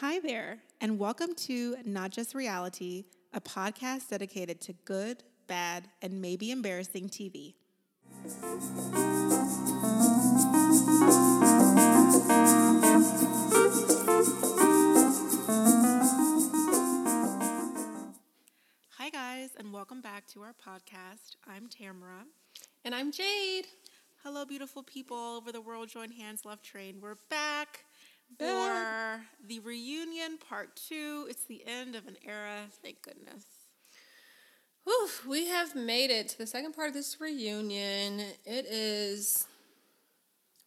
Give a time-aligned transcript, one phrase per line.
[0.00, 6.22] Hi there, and welcome to Not Just Reality, a podcast dedicated to good, bad, and
[6.22, 7.52] maybe embarrassing TV.
[18.96, 21.36] Hi, guys, and welcome back to our podcast.
[21.46, 22.24] I'm Tamara.
[22.86, 23.66] And I'm Jade.
[24.24, 25.90] Hello, beautiful people all over the world.
[25.90, 27.00] Join hands, love train.
[27.02, 27.89] We're back Back.
[28.38, 31.26] For the reunion part two.
[31.28, 32.62] It's the end of an era.
[32.82, 33.44] Thank goodness.
[34.84, 38.20] Whew, we have made it to the second part of this reunion.
[38.46, 39.46] It is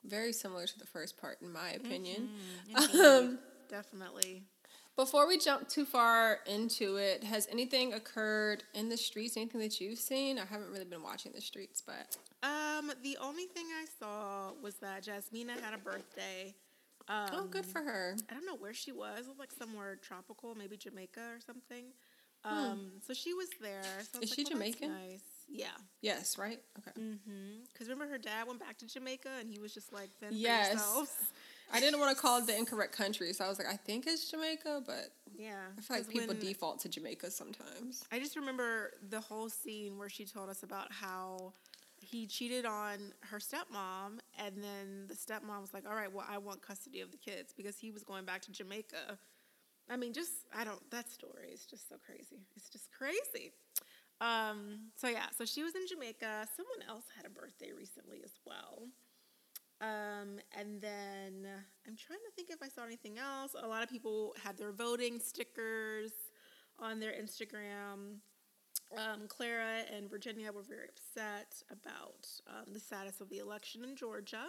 [0.05, 2.29] very similar to the first part, in my opinion.
[2.75, 3.39] Um,
[3.69, 4.43] Definitely.
[4.95, 9.35] before we jump too far into it, has anything occurred in the streets?
[9.35, 10.37] Anything that you've seen?
[10.37, 14.75] I haven't really been watching the streets, but Um, the only thing I saw was
[14.75, 16.53] that Jasmina had a birthday.
[17.07, 18.15] Um, oh, good for her.
[18.29, 19.25] I don't know where she was.
[19.25, 21.85] It was like somewhere tropical, maybe Jamaica or something.
[22.45, 23.81] Um, so she was there.
[24.11, 24.23] So Hmm.
[24.23, 24.89] Is like, she well, Jamaican?
[24.89, 25.23] Nice.
[25.47, 25.67] Yeah.
[26.01, 26.59] Yes, right?
[26.79, 26.91] Okay.
[27.73, 31.31] Because remember, her dad went back to Jamaica, and he was just like, "Fend Yes.
[31.71, 34.05] I didn't want to call it the incorrect country, so I was like, I think
[34.07, 35.67] it's Jamaica, but Yeah.
[35.77, 38.03] I feel like people default to Jamaica sometimes.
[38.11, 41.53] I just remember the whole scene where she told us about how
[42.13, 46.37] he cheated on her stepmom, and then the stepmom was like, "All right, well, I
[46.37, 49.17] want custody of the kids because he was going back to Jamaica."
[49.89, 50.89] I mean, just I don't.
[50.91, 52.47] That story is just so crazy.
[52.55, 53.51] It's just crazy.
[54.21, 56.47] Um, so yeah, so she was in Jamaica.
[56.55, 58.87] Someone else had a birthday recently as well.
[59.81, 61.45] Um, and then
[61.85, 63.53] I'm trying to think if I saw anything else.
[63.61, 66.11] A lot of people had their voting stickers
[66.79, 68.19] on their Instagram.
[68.95, 73.95] Um, Clara and Virginia were very upset about um, the status of the election in
[73.95, 74.45] Georgia.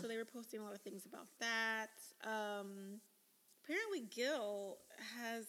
[0.00, 1.90] So they were posting a lot of things about that.
[2.24, 3.00] Um,
[3.64, 4.76] apparently, Gil
[5.20, 5.46] has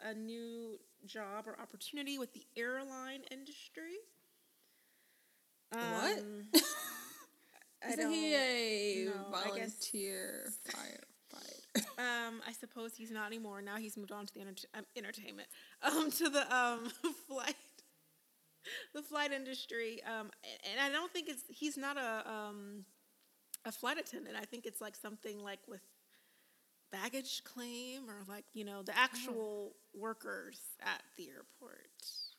[0.00, 3.94] a new job or opportunity with the airline industry.
[5.70, 6.18] What?
[6.18, 6.42] Um,
[7.92, 11.04] Isn't he a guess- volunteer firefighter?
[11.76, 13.60] Um, I suppose he's not anymore.
[13.62, 15.48] Now he's moved on to the enter- um, entertainment,
[15.82, 16.90] um, to the um
[17.28, 17.56] flight,
[18.94, 20.00] the flight industry.
[20.04, 20.30] Um,
[20.70, 22.84] and I don't think it's he's not a um
[23.64, 24.36] a flight attendant.
[24.40, 25.80] I think it's like something like with
[26.92, 31.88] baggage claim or like you know the actual workers at the airport.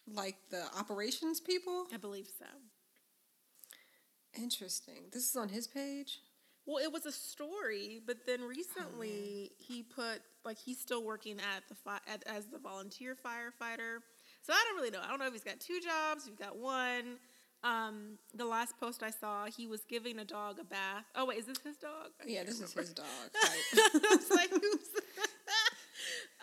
[0.07, 1.87] like the operations people?
[1.93, 2.45] I believe so.
[4.41, 5.05] Interesting.
[5.11, 6.19] This is on his page.
[6.65, 11.67] Well, it was a story, but then recently he put like he's still working at
[11.69, 13.97] the fi- at, as the volunteer firefighter.
[14.41, 15.01] So I don't really know.
[15.03, 17.17] I don't know if he's got two jobs, he's got one.
[17.63, 21.05] Um, the last post I saw, he was giving a dog a bath.
[21.15, 22.09] Oh wait, is this his dog?
[22.21, 23.05] I Yeah, this is his dog.
[23.33, 24.01] Right.
[24.11, 24.89] I was like, who's?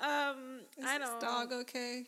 [0.02, 1.20] um, Is I this don't.
[1.20, 2.04] dog okay?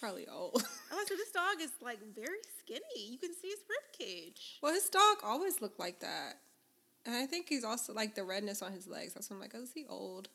[0.00, 0.62] Probably old.
[0.90, 3.10] I'm like, so this dog is like very skinny.
[3.10, 4.58] You can see his rib cage.
[4.62, 6.34] well, his dog always looked like that.
[7.06, 9.14] And I think he's also like the redness on his legs.
[9.14, 10.28] That's why I'm like, oh, is he old?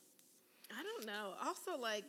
[0.72, 1.34] I don't know.
[1.44, 2.04] Also, like,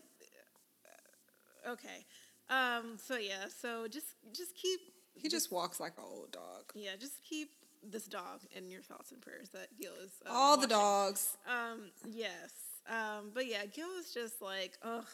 [1.66, 2.04] uh, okay.
[2.48, 2.96] Um.
[3.02, 3.46] So yeah.
[3.60, 4.80] So just just keep.
[5.14, 6.64] He just walks like an old dog.
[6.74, 6.90] Yeah.
[6.98, 7.48] Just keep
[7.82, 10.12] this dog in your thoughts and prayers that Gil is.
[10.26, 10.68] um, All the watching.
[10.70, 11.36] dogs.
[11.48, 11.90] Um.
[12.04, 12.50] Yes.
[12.88, 13.30] Um.
[13.32, 15.06] But yeah, Gil is just like, ugh.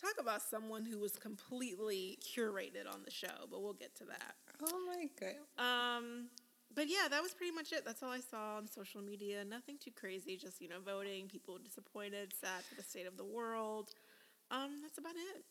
[0.00, 4.34] Talk about someone who was completely curated on the show, but we'll get to that.
[4.68, 5.96] Oh my god.
[5.96, 6.26] Um,
[6.74, 7.84] but yeah, that was pretty much it.
[7.84, 9.44] That's all I saw on social media.
[9.44, 10.36] Nothing too crazy.
[10.36, 11.28] Just you know, voting.
[11.28, 13.90] People disappointed, sad for the state of the world.
[14.50, 15.44] Um, that's about it.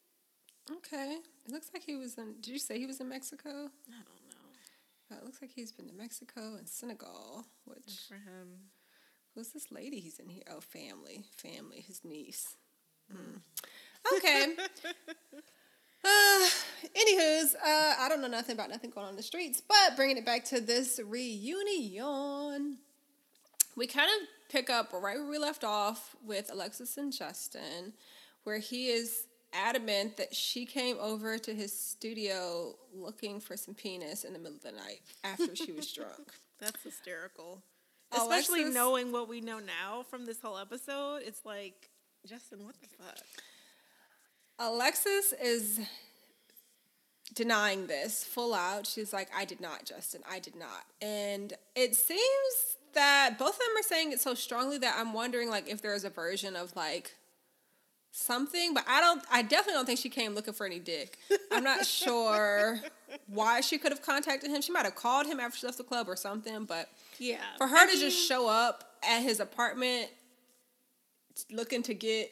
[0.71, 1.17] Okay.
[1.45, 2.35] It looks like he was in.
[2.41, 3.49] Did you say he was in Mexico?
[3.49, 5.11] I don't know.
[5.11, 7.45] Uh, it looks like he's been to Mexico and Senegal.
[7.65, 8.69] Which For him,
[9.35, 10.43] who's this lady he's in here?
[10.49, 12.55] Oh, family, family, his niece.
[13.11, 13.41] Mm.
[14.17, 14.55] Okay.
[16.95, 20.17] anywho's, uh, I don't know nothing about nothing going on in the streets, but bringing
[20.17, 22.77] it back to this reunion,
[23.75, 27.93] we kind of pick up right where we left off with Alexis and Justin,
[28.43, 34.23] where he is adamant that she came over to his studio looking for some penis
[34.23, 36.31] in the middle of the night after she was drunk.
[36.59, 37.61] that's hysterical.
[38.11, 41.89] Oh, Especially Alexis- knowing what we know now from this whole episode, it's like,
[42.27, 43.17] Justin, what the fuck?
[44.59, 45.79] Alexis is
[47.33, 48.85] denying this full out.
[48.87, 50.21] She's like, I did not, Justin.
[50.29, 50.83] I did not.
[51.01, 55.49] And it seems that both of them are saying it so strongly that I'm wondering
[55.49, 57.15] like if there's a version of like
[58.11, 61.17] something, but I don't I definitely don't think she came looking for any dick.
[61.51, 62.79] I'm not sure
[63.27, 64.61] why she could have contacted him.
[64.61, 67.37] She might have called him after she left the club or something, but Yeah.
[67.57, 70.09] for her to just show up at his apartment
[71.51, 72.31] looking to get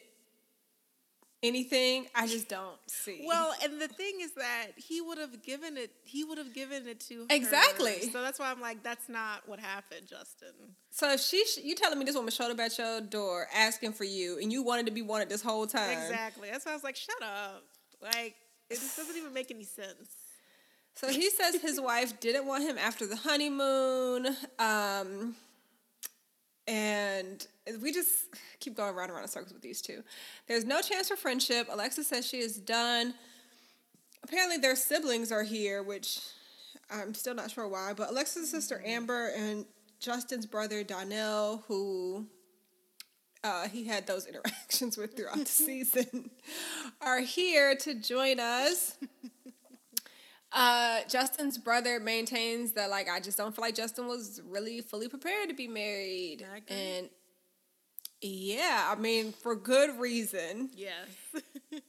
[1.42, 2.06] anything.
[2.14, 3.24] I just don't see.
[3.26, 5.90] Well, and the thing is that he would have given it.
[6.04, 7.26] He would have given it to her.
[7.30, 8.10] Exactly.
[8.10, 10.52] So that's why I'm like, that's not what happened, Justin.
[10.90, 13.92] so if she, sh- you telling me this woman showed up at your door asking
[13.92, 15.98] for you, and you wanted to be wanted this whole time?
[15.98, 16.48] Exactly.
[16.50, 17.64] That's why I was like, shut up.
[18.02, 18.34] Like
[18.70, 20.10] it just doesn't even make any sense.
[20.94, 24.36] So he says his wife didn't want him after the honeymoon.
[24.58, 25.36] Um,
[26.66, 27.46] and
[27.80, 28.10] we just
[28.60, 30.02] keep going round and round in circles with these two.
[30.48, 31.68] There's no chance for friendship.
[31.70, 33.14] Alexa says she is done.
[34.24, 36.20] Apparently, their siblings are here, which
[36.90, 37.92] I'm still not sure why.
[37.96, 39.64] But Alexa's sister Amber and
[39.98, 42.26] Justin's brother Donnell, who
[43.44, 46.30] uh, he had those interactions with throughout the season,
[47.00, 48.96] are here to join us.
[50.52, 55.08] Uh, Justin's brother maintains that like I just don't feel like Justin was really fully
[55.08, 57.08] prepared to be married, and
[58.22, 60.70] yeah, I mean for good reason.
[60.74, 61.08] Yes.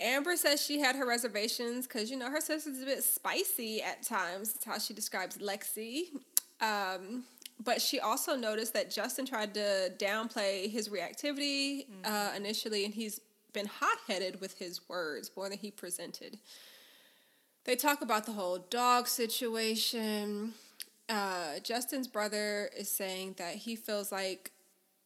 [0.00, 4.02] Amber says she had her reservations because you know her sister's a bit spicy at
[4.02, 4.52] times.
[4.52, 6.04] That's how she describes Lexi.
[6.60, 7.24] Um,
[7.62, 13.20] but she also noticed that Justin tried to downplay his reactivity uh, initially, and he's
[13.52, 16.38] been hot headed with his words more than he presented.
[17.64, 20.54] They talk about the whole dog situation.
[21.08, 24.52] Uh, Justin's brother is saying that he feels like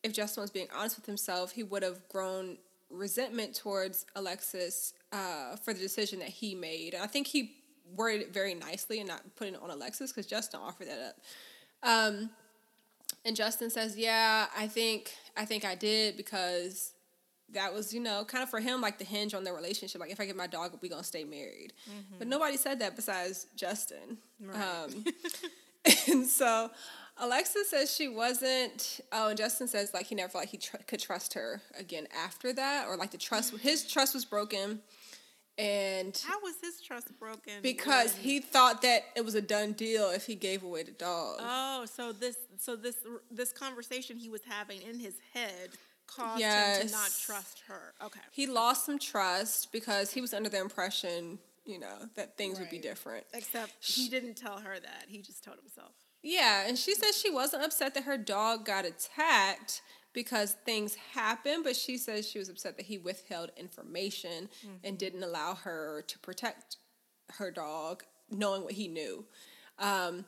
[0.03, 2.59] if Justin was being honest with himself, he would have grown
[2.91, 6.95] resentment towards Alexis uh, for the decision that he made.
[6.95, 7.53] And I think he
[7.97, 11.17] worded it very nicely and not putting it on Alexis because Justin offered that up.
[11.83, 12.31] Um,
[13.25, 16.93] and Justin says, "Yeah, I think I think I did because
[17.51, 20.01] that was you know kind of for him like the hinge on their relationship.
[20.01, 21.73] Like if I get my dog, we gonna stay married.
[22.19, 24.19] But nobody said that besides Justin.
[24.53, 25.05] Um,
[26.09, 26.71] and so
[27.23, 29.01] Alexa says she wasn't.
[29.13, 32.09] Oh, and Justin says like he never felt like he tr- could trust her again
[32.15, 34.81] after that, or like the trust his trust was broken,
[35.57, 37.55] and How was his trust broken?
[37.63, 40.91] because when- he thought that it was a done deal if he gave away the
[40.91, 41.39] dog.
[41.41, 42.97] Oh, so this so this
[43.31, 45.71] this conversation he was having in his head
[46.09, 47.95] caused him to not trust her.
[48.05, 48.21] Okay.
[48.33, 52.69] he lost some trust because he was under the impression, you know, that things would
[52.69, 53.25] be different.
[53.33, 55.05] Except he didn't tell her that.
[55.07, 55.93] He just told himself.
[56.23, 59.83] Yeah, and she says she wasn't upset that her dog got attacked
[60.13, 64.49] because things happened, but she says she was upset that he withheld information
[64.85, 66.77] and didn't allow her to protect
[67.39, 69.25] her dog, knowing what he knew.
[69.79, 70.27] Um,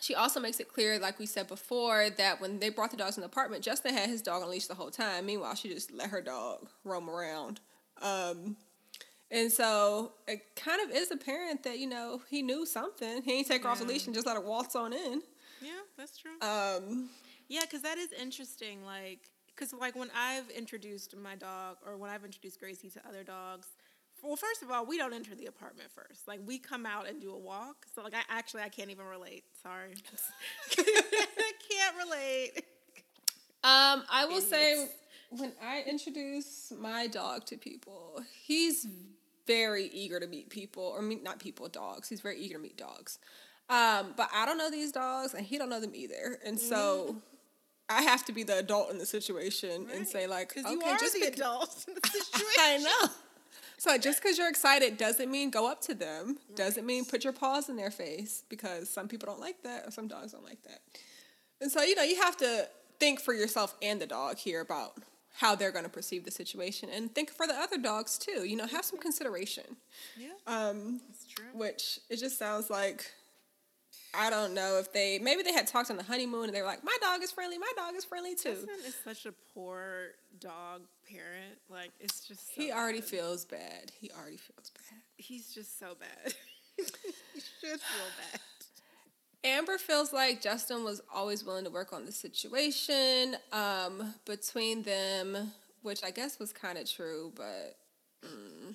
[0.00, 3.16] she also makes it clear, like we said before, that when they brought the dogs
[3.16, 5.26] in the apartment, Justin had his dog on leash the whole time.
[5.26, 7.60] Meanwhile, she just let her dog roam around.
[8.00, 8.56] Um,
[9.30, 13.22] and so it kind of is apparent that, you know, he knew something.
[13.22, 15.22] He ain't take her off the leash and just let her waltz on in.
[15.60, 16.32] Yeah, that's true.
[16.40, 17.10] Um,
[17.48, 18.84] Yeah, because that is interesting.
[18.84, 23.22] Like, because like when I've introduced my dog or when I've introduced Gracie to other
[23.24, 23.66] dogs,
[24.22, 26.26] well, first of all, we don't enter the apartment first.
[26.26, 27.86] Like, we come out and do a walk.
[27.94, 29.44] So, like, I actually I can't even relate.
[29.62, 29.92] Sorry,
[30.76, 30.76] I
[31.70, 32.52] can't relate.
[33.62, 34.88] um, I will say
[35.30, 38.86] when I introduce my dog to people, he's
[39.48, 42.08] very eager to meet people, or meet not people, dogs.
[42.08, 43.18] He's very eager to meet dogs.
[43.68, 47.16] Um, but I don't know these dogs, and he don't know them either, and so
[47.88, 50.98] I have to be the adult in the situation and say like, okay, you are
[50.98, 52.46] just the bec- adult in the situation.
[52.60, 53.10] I know.
[53.78, 56.38] So just because you're excited doesn't mean go up to them.
[56.54, 59.90] Doesn't mean put your paws in their face because some people don't like that or
[59.90, 60.80] some dogs don't like that.
[61.60, 62.68] And so you know you have to
[63.00, 64.94] think for yourself and the dog here about
[65.38, 68.44] how they're going to perceive the situation and think for the other dogs too.
[68.44, 69.64] You know, have some consideration.
[70.18, 71.44] Yeah, Um, that's true.
[71.54, 73.04] which it just sounds like
[74.14, 76.66] I don't know if they maybe they had talked on the honeymoon and they were
[76.66, 78.50] like, my dog is friendly, my dog is friendly too.
[78.54, 80.08] Justin is such a poor
[80.40, 81.58] dog parent.
[81.70, 83.08] Like, it's just so He already bad.
[83.08, 83.92] feels bad.
[84.00, 85.00] He already feels bad.
[85.18, 86.34] He's just so bad.
[86.76, 86.84] he
[87.60, 88.40] should feel bad.
[89.44, 95.52] Amber feels like Justin was always willing to work on the situation um, between them,
[95.82, 97.76] which I guess was kind of true, but
[98.24, 98.74] mm.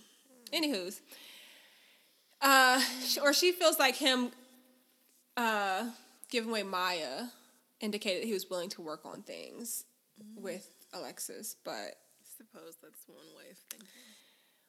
[0.54, 1.02] anywho's.
[2.42, 2.82] Uh,
[3.22, 4.32] or she feels like him
[5.36, 5.90] uh,
[6.30, 7.26] giving away Maya
[7.82, 9.84] indicated he was willing to work on things
[10.36, 11.94] with Alexis, but I
[12.38, 13.88] suppose that's one way of thinking.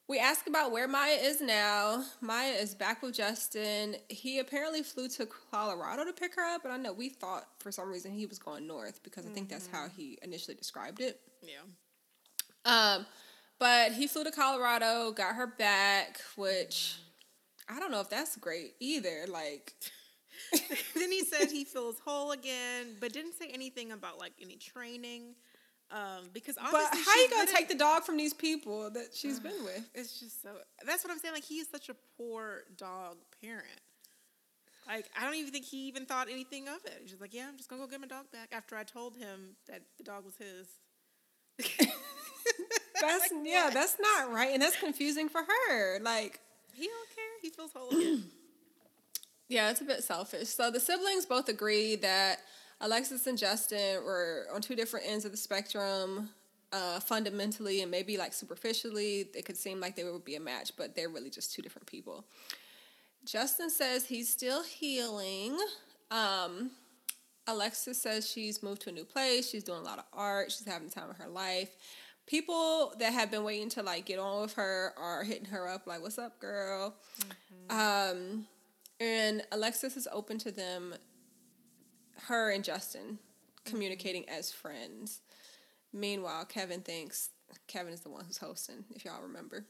[0.09, 2.05] We ask about where Maya is now.
[2.21, 3.97] Maya is back with Justin.
[4.09, 7.73] He apparently flew to Colorado to pick her up, but I know we thought for
[7.73, 11.21] some reason he was going north because I think that's how he initially described it.
[11.43, 11.63] Yeah.
[12.67, 13.07] Um,
[13.59, 16.97] but he flew to Colorado, got her back, which
[17.69, 19.25] I don't know if that's great either.
[19.27, 19.73] Like,
[20.95, 25.35] then he said he feels whole again, but didn't say anything about like any training.
[25.91, 29.53] Um, because But how you gonna take the dog from these people that she's been
[29.65, 29.89] with?
[29.95, 30.51] It's just so.
[30.87, 31.35] That's what I'm saying.
[31.35, 33.81] Like he is such a poor dog parent.
[34.87, 36.99] Like I don't even think he even thought anything of it.
[37.01, 39.17] He's just like, yeah, I'm just gonna go get my dog back after I told
[39.17, 40.69] him that the dog was his.
[43.01, 46.01] That's yeah, that's not right, and that's confusing for her.
[46.01, 46.41] Like,
[46.73, 47.25] He don't care.
[47.43, 48.25] He feels whole again.
[49.49, 50.49] yeah, it's a bit selfish.
[50.49, 52.39] So the siblings both agree that
[52.85, 56.29] Alexis and Justin were on two different ends of the spectrum.
[56.73, 60.73] Uh, fundamentally and maybe like superficially, it could seem like they would be a match,
[60.77, 62.25] but they're really just two different people.
[63.25, 65.57] Justin says he's still healing.
[66.11, 66.73] Um,
[67.47, 69.49] Alexis says she's moved to a new place.
[69.49, 70.51] She's doing a lot of art.
[70.51, 71.71] She's having the time of her life.
[72.27, 75.87] People that have been waiting to like get on with her are hitting her up
[75.87, 76.97] like, "What's up, girl?"
[77.71, 78.47] Um,
[78.99, 80.95] and Alexis is open to them.
[82.27, 83.19] Her and Justin
[83.65, 85.21] communicating as friends.
[85.93, 87.31] Meanwhile, Kevin thinks
[87.67, 88.85] Kevin is the one who's hosting.
[88.95, 89.65] If y'all remember,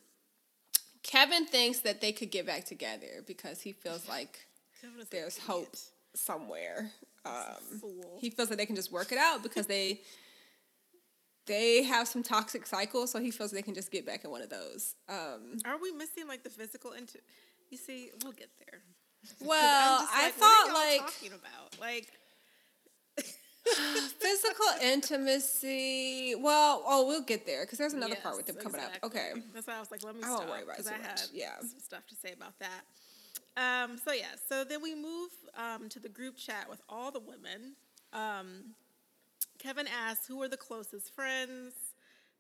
[1.02, 4.46] Kevin thinks that they could get back together because he feels like
[4.80, 5.76] Kevin is an there's hope
[6.14, 6.90] somewhere.
[7.26, 7.82] Um,
[8.18, 10.00] he feels like they can just work it out because they
[11.46, 14.42] they have some toxic cycles, so he feels they can just get back in one
[14.42, 14.94] of those.
[15.08, 17.18] Um, Are we missing like the physical into?
[17.70, 18.80] You see, we'll get there.
[19.40, 22.08] Well, I like, are thought like talking about like.
[24.18, 26.34] physical intimacy.
[26.34, 29.08] Well, oh, we'll get there because there's another part with Yes, them coming exactly.
[29.08, 29.16] up.
[29.16, 29.42] Okay.
[29.54, 31.58] That's why I was like, let me I won't worry about it I had Yeah.
[31.60, 32.84] some stuff to say about that.
[33.56, 37.20] Um, so yeah, so then we move um, to the group chat with all the
[37.20, 37.76] women.
[38.12, 38.74] Um,
[39.58, 41.74] Kevin asks, "Who are the closest friends?"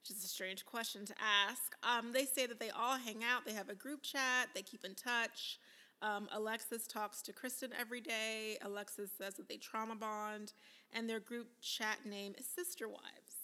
[0.00, 1.14] Which is a strange question to
[1.48, 1.74] ask.
[1.82, 3.46] Um, they say that they all hang out.
[3.46, 4.48] They have a group chat.
[4.54, 5.58] They keep in touch.
[6.02, 8.58] Um, Alexis talks to Kristen every day.
[8.60, 10.52] Alexis says that they trauma bond,
[10.94, 13.34] and their group chat name is Sister Wives.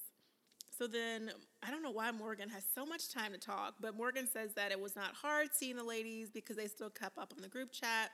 [0.79, 1.31] So then,
[1.63, 4.73] I don't know why Morgan has so much time to talk, but Morgan says that
[4.73, 7.71] it was not hard seeing the ladies because they still kept up on the group
[7.71, 8.11] chat.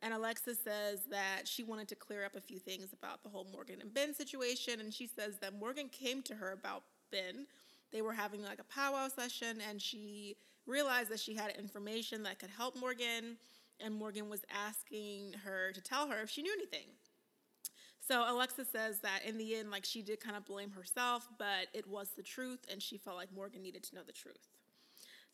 [0.00, 3.48] And Alexa says that she wanted to clear up a few things about the whole
[3.52, 4.80] Morgan and Ben situation.
[4.80, 7.46] And she says that Morgan came to her about Ben.
[7.90, 12.38] They were having like a powwow session, and she realized that she had information that
[12.38, 13.38] could help Morgan.
[13.80, 16.90] And Morgan was asking her to tell her if she knew anything.
[18.08, 21.66] So Alexa says that in the end, like she did kind of blame herself, but
[21.74, 24.48] it was the truth, and she felt like Morgan needed to know the truth.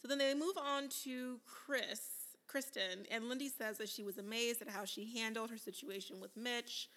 [0.02, 2.00] So then they move on to Chris,
[2.48, 6.36] Kristen, and Lindy says that she was amazed at how she handled her situation with
[6.36, 6.88] Mitch.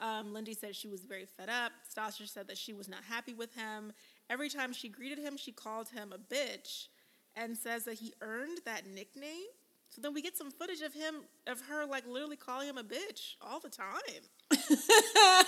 [0.00, 1.72] Um, Lindy said she was very fed up.
[1.94, 3.92] Stasha said that she was not happy with him.
[4.30, 6.86] Every time she greeted him, she called him a bitch,
[7.36, 9.52] and says that he earned that nickname.
[9.90, 12.82] So then we get some footage of him, of her, like literally calling him a
[12.82, 14.24] bitch all the time.
[14.52, 15.44] I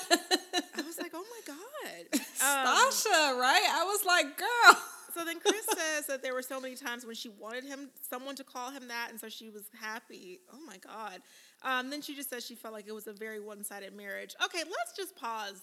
[0.85, 2.21] was like, oh my god.
[2.41, 3.67] Um, Sasha, right?
[3.69, 4.83] I was like, girl.
[5.13, 8.37] so then Chris says that there were so many times when she wanted him, someone
[8.37, 10.39] to call him that, and so she was happy.
[10.53, 11.21] Oh my god.
[11.63, 14.37] Um, then she just says she felt like it was a very one-sided marriage.
[14.45, 15.61] Okay, let's just pause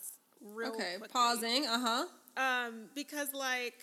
[0.53, 1.07] real Okay, quickly.
[1.13, 1.65] pausing.
[1.65, 1.79] Uh
[2.35, 2.65] huh.
[2.67, 3.75] Um, because like,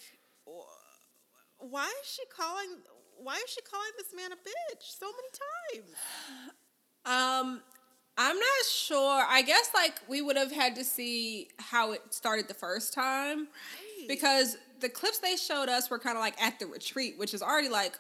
[1.59, 2.69] why is she calling?
[3.17, 5.97] Why is she calling this man a bitch so many times?
[7.07, 7.63] Um,
[8.19, 9.25] I'm not sure.
[9.29, 13.49] I guess like we would have had to see how it started the first time
[13.99, 14.09] Right.
[14.09, 17.43] because the clips they showed us were kind of like at the retreat, which is
[17.43, 17.99] already like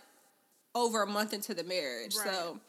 [0.74, 2.14] over a month into the marriage.
[2.16, 2.26] Right.
[2.28, 2.60] So,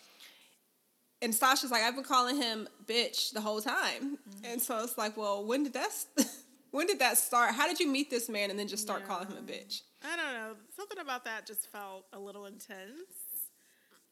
[1.22, 4.46] and Sasha's like, I've been calling him bitch the whole time, Mm-hmm.
[4.46, 5.92] and so it's like, well, when did that?
[5.92, 6.28] St-
[6.72, 7.54] when did that start?
[7.56, 9.82] How did you meet this man and then just start calling him a bitch?
[10.04, 10.54] I don't know.
[10.76, 13.23] Something about that just felt a little intense.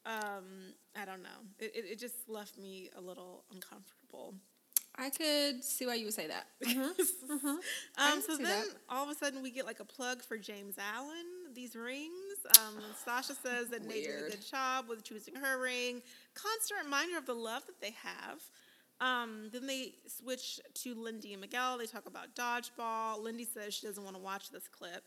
[0.05, 1.29] Um, I don't know.
[1.60, 4.34] It, it, it just left me a little uncomfortable.
[4.98, 6.48] I could see why you would say that.
[7.98, 8.65] I Um, so then that.
[8.89, 11.25] all of a sudden we get like a plug for James Allen.
[11.53, 12.12] These rings.
[12.60, 16.01] Um, Sasha says that Nate did a good job with choosing her ring.
[16.34, 18.41] Constant reminder of the love that they have.
[19.00, 21.77] Um, then they switch to Lindy and Miguel.
[21.77, 23.24] They talk about dodgeball.
[23.24, 25.03] Lindy says she doesn't want to watch this clip.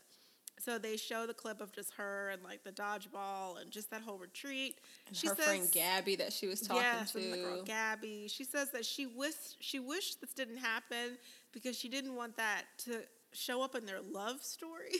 [0.59, 4.01] So they show the clip of just her and like the dodgeball and just that
[4.01, 4.79] whole retreat.
[5.11, 7.19] She her says, friend Gabby that she was talking yes, to.
[7.19, 8.27] and the girl Gabby.
[8.29, 11.17] She says that she wish she wished this didn't happen
[11.51, 13.01] because she didn't want that to
[13.33, 14.91] show up in their love story.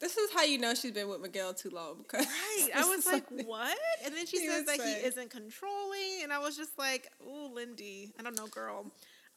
[0.00, 1.98] This is how you know she's been with Miguel too long.
[1.98, 2.68] Because Right.
[2.76, 3.76] I was like, what?
[4.04, 5.00] And then she He says that say.
[5.00, 8.12] he isn't controlling, and I was just like, ooh, Lindy.
[8.18, 8.86] I don't know, girl.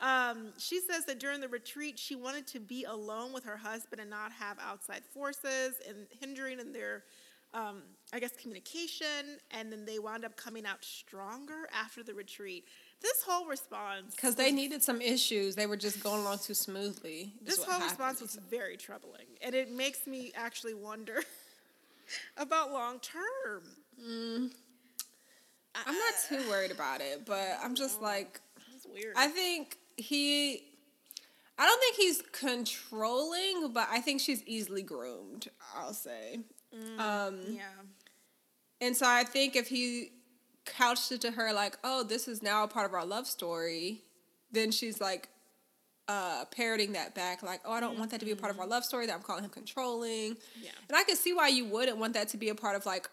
[0.01, 4.01] Um, she says that during the retreat, she wanted to be alone with her husband
[4.01, 7.03] and not have outside forces and hindering in their,
[7.53, 9.37] um, I guess, communication.
[9.51, 12.65] And then they wound up coming out stronger after the retreat.
[13.01, 15.55] this whole response Because they needed some issues.
[15.55, 17.33] They were just going along too smoothly.
[17.43, 17.91] this whole happened.
[17.91, 21.21] response was very troubling and it makes me actually wonder
[22.37, 23.63] about long term
[24.03, 28.41] I'm not too worried about it, but I'm just like,
[28.75, 30.63] it's weird I think he.
[31.57, 35.47] I don't think he's controlling, but I think she's easily groomed.
[35.75, 36.39] I'll say.
[36.97, 37.63] Um, yeah
[38.79, 40.11] And so I think if he
[40.65, 44.01] couched it to her like, "Oh, this is now a part of our love story,"
[44.51, 45.29] then she's like
[46.07, 48.59] uh parroting that back like, "Oh, I don't want that to be a part of
[48.59, 50.71] our love story that I'm calling him controlling." Yeah.
[50.87, 53.07] And I can see why you wouldn't want that to be a part of like,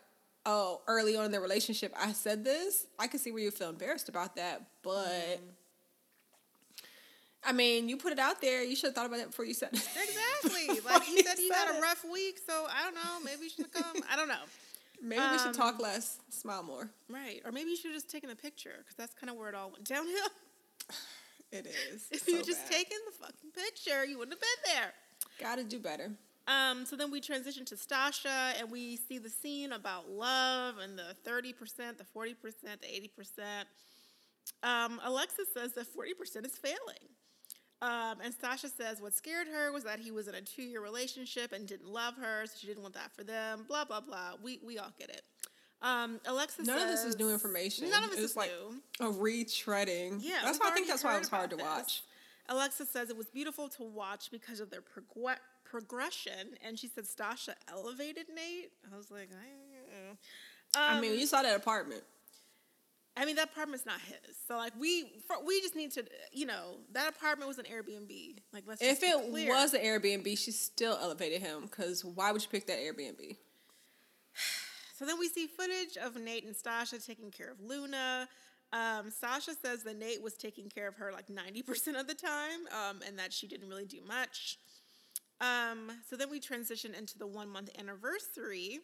[0.46, 3.70] "Oh, early on in the relationship I said this." I can see where you feel
[3.70, 5.40] embarrassed about that, but
[7.44, 8.62] I mean, you put it out there.
[8.64, 9.78] You should have thought about that before you said it.
[10.42, 13.50] exactly like you said you had a rough week so i don't know maybe you
[13.50, 14.44] should come i don't know
[15.00, 16.90] Maybe we should Um, talk less, smile more.
[17.08, 19.48] right or maybe you should have just taken a picture because that's kind of where
[19.48, 20.28] it all went downhill
[21.52, 22.06] It is.
[22.10, 24.92] if you just taken the fucking picture you wouldn't have been there
[25.40, 26.10] Gotta do better.
[26.46, 30.98] Um, so then we transition to Stasha and we see the scene about love and
[30.98, 31.54] the 30%,
[31.98, 32.34] the 40%,
[32.80, 33.64] the 80%.
[34.62, 37.06] Um, Alexis says that 40% is failing.
[37.80, 40.82] Um, and Stasha says what scared her was that he was in a two year
[40.82, 44.32] relationship and didn't love her, so she didn't want that for them, blah, blah, blah.
[44.42, 45.22] We, we all get it.
[45.80, 47.88] Um, Alexis None of this is new information.
[47.88, 48.50] None of this is like
[49.00, 49.06] new.
[49.06, 50.18] a retreading.
[50.20, 51.64] Yeah, that's why I think that's why it was hard to this.
[51.64, 52.02] watch.
[52.48, 57.04] Alexa says it was beautiful to watch because of their progre- progression, and she said
[57.04, 58.72] Stasha elevated Nate.
[58.92, 62.02] I was like, I, I um, mean, you saw that apartment.
[63.18, 66.46] I mean that apartment's not his, so like we for, we just need to, you
[66.46, 68.38] know, that apartment was an Airbnb.
[68.52, 69.48] Like let's If it clear.
[69.52, 71.62] was an Airbnb, she still elevated him.
[71.62, 73.36] Because why would you pick that Airbnb?
[74.98, 78.28] So then we see footage of Nate and Stasha taking care of Luna.
[78.72, 82.66] Um, Sasha says that Nate was taking care of her like 90% of the time
[82.72, 84.58] um, and that she didn't really do much.
[85.40, 88.80] Um, so then we transition into the one month anniversary.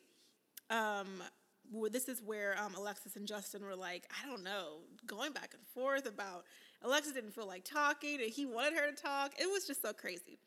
[1.71, 5.55] Where this is where um, Alexis and Justin were like, I don't know, going back
[5.55, 6.45] and forth about
[6.83, 9.33] Alexis didn't feel like talking and he wanted her to talk.
[9.39, 10.39] It was just so crazy.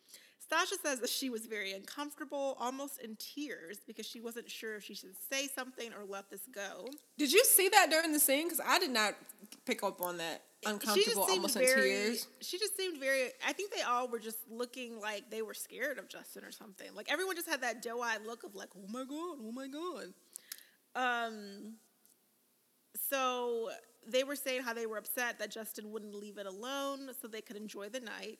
[0.50, 4.84] Stasha says that she was very uncomfortable, almost in tears, because she wasn't sure if
[4.84, 6.88] she should say something or let this go.
[7.18, 8.46] Did you see that during the scene?
[8.46, 9.16] Because I did not
[9.66, 10.44] pick up on that.
[10.66, 12.28] Uncomfortable, almost in very, tears.
[12.42, 13.30] She just seemed very.
[13.46, 16.88] I think they all were just looking like they were scared of Justin or something.
[16.96, 20.14] Like everyone just had that doe-eyed look of like, oh my god, oh my god.
[20.98, 21.76] Um.
[23.10, 23.70] So
[24.10, 27.42] they were saying how they were upset that Justin wouldn't leave it alone so they
[27.42, 28.40] could enjoy the night.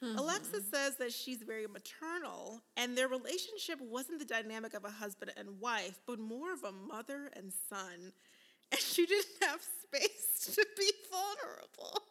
[0.00, 5.32] Alexis says that she's very maternal, and their relationship wasn't the dynamic of a husband
[5.36, 8.12] and wife, but more of a mother and son.
[8.70, 12.02] And she didn't have space to be vulnerable.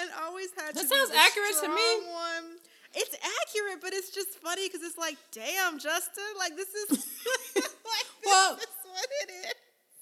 [0.00, 2.06] and always had That to sounds accurate to me.
[2.10, 2.58] One.
[2.94, 7.06] It's accurate, but it's just funny because it's like, damn, Justin, like this is
[7.96, 9.52] like Well- is what it is.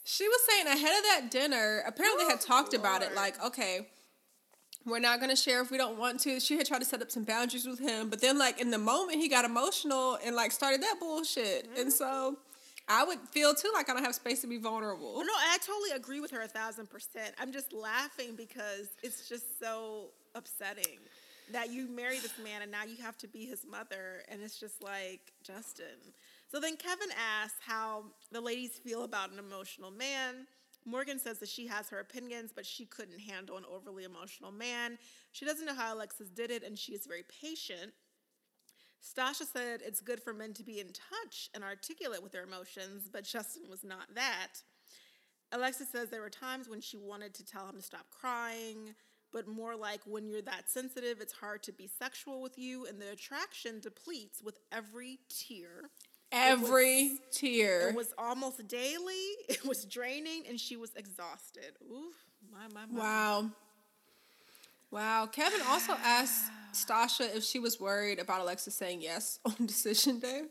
[0.05, 3.41] She was saying ahead of that dinner, apparently they had Oh, talked about it like,
[3.45, 3.87] okay,
[4.85, 6.41] we're not gonna share if we don't want to.
[6.41, 8.79] She had tried to set up some boundaries with him, but then like in the
[8.79, 11.71] moment he got emotional and like started that bullshit.
[11.71, 11.81] Mm-hmm.
[11.81, 12.39] And so
[12.89, 15.19] I would feel too like I don't have space to be vulnerable.
[15.19, 17.35] No, I totally agree with her a thousand percent.
[17.39, 20.99] I'm just laughing because it's just so upsetting
[21.53, 24.59] that you marry this man and now you have to be his mother, and it's
[24.59, 25.87] just like Justin.
[26.51, 30.47] So then Kevin asks how the ladies feel about an emotional man.
[30.85, 34.99] Morgan says that she has her opinions, but she couldn't handle an overly emotional man.
[35.31, 37.93] She doesn't know how Alexis did it, and she is very patient.
[39.01, 43.09] Stasha said it's good for men to be in touch and articulate with their emotions,
[43.11, 44.55] but Justin was not that.
[45.53, 48.95] Alexis says there were times when she wanted to tell him to stop crying,
[49.33, 53.01] but more like when you're that sensitive, it's hard to be sexual with you, and
[53.01, 55.91] the attraction depletes with every tear.
[56.33, 57.89] Every tear.
[57.91, 59.15] It was almost daily,
[59.49, 61.73] it was draining, and she was exhausted.
[61.91, 62.15] Oof,
[62.53, 62.99] my, my, my.
[63.01, 63.51] Wow.
[64.91, 65.27] Wow.
[65.27, 70.43] Kevin also asked Stasha if she was worried about Alexa saying yes on decision day.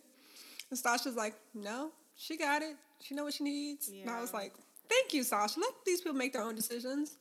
[0.70, 2.76] And Stasha's like, no, she got it.
[3.02, 3.90] She know what she needs.
[3.90, 4.54] And I was like,
[4.90, 5.60] thank you, Sasha.
[5.60, 7.18] Let these people make their own decisions.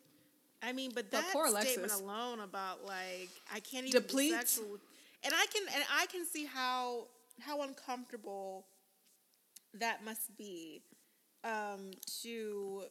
[0.60, 4.32] I mean, but But that poor statement alone about like I can't even Depletes.
[4.32, 4.80] be sexual, with-
[5.22, 7.06] and I can and I can see how
[7.40, 8.66] how uncomfortable
[9.74, 10.83] that must be
[11.44, 11.90] um,
[12.22, 12.85] to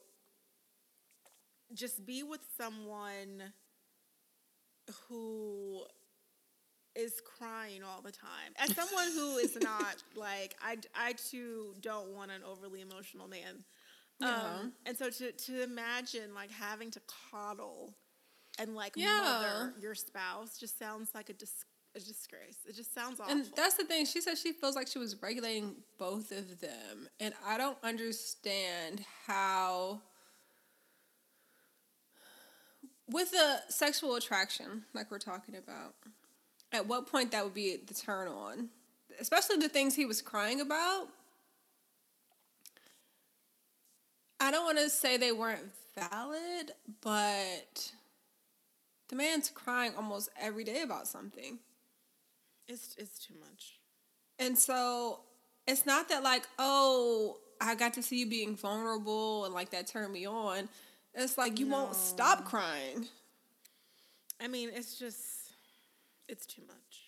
[1.74, 3.54] just be with someone
[5.08, 5.84] who
[6.96, 8.54] is crying all the time.
[8.58, 13.64] As someone who is not like I I too don't want an overly emotional man.
[14.22, 17.96] Um, and so to to imagine like having to coddle
[18.60, 19.20] and like Yeah.
[19.20, 21.66] mother your spouse just sounds like a dis-
[21.98, 22.58] a disgrace.
[22.68, 23.32] It just sounds awful.
[23.32, 24.06] And that's the thing.
[24.06, 27.10] She said she feels like she was regulating both of them.
[27.20, 30.02] And I don't understand how,
[33.10, 35.94] with the sexual attraction, like we're talking about,
[36.72, 38.70] at what point that would be the turn on?
[39.20, 41.08] Especially the things he was crying about.
[44.40, 47.92] I don't want to say they weren't valid, but
[49.10, 51.60] the man's crying almost every day about something.
[52.68, 53.80] It's it's too much.
[54.40, 55.20] And so
[55.68, 59.88] it's not that like, oh, I got to see you being vulnerable and like that
[59.88, 60.70] turned me on.
[61.14, 63.08] It's like you won't stop crying.
[64.40, 65.20] I mean, it's just
[66.28, 67.02] it's too much.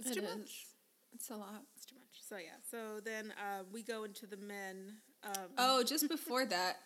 [0.00, 0.36] It's It too is.
[0.36, 0.66] much.
[1.14, 1.62] It's a lot.
[1.76, 2.20] It's too much.
[2.28, 2.56] So yeah.
[2.70, 4.94] So then uh, we go into the men.
[5.24, 6.78] Um, Oh, just before that,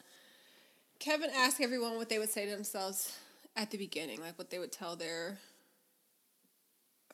[0.99, 3.16] Kevin asked everyone what they would say to themselves
[3.57, 5.38] at the beginning, like what they would tell their,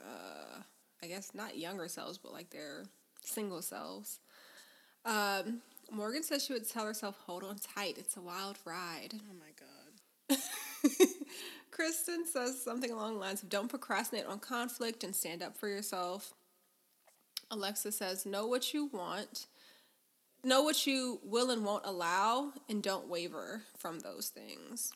[0.05, 0.63] uh,
[1.03, 2.85] I guess not younger selves, but like their
[3.23, 4.21] single selves.
[5.05, 9.35] Um, Morgan says she would tell herself, "Hold on tight, it's a wild ride." oh
[9.35, 10.39] my god.
[11.71, 15.69] Kristen says something along the lines of don't procrastinate on conflict and stand up for
[15.69, 16.35] yourself.
[17.51, 19.47] Alexa says know what you want,
[20.45, 24.93] know what you will and won't allow, and don't waver from those things.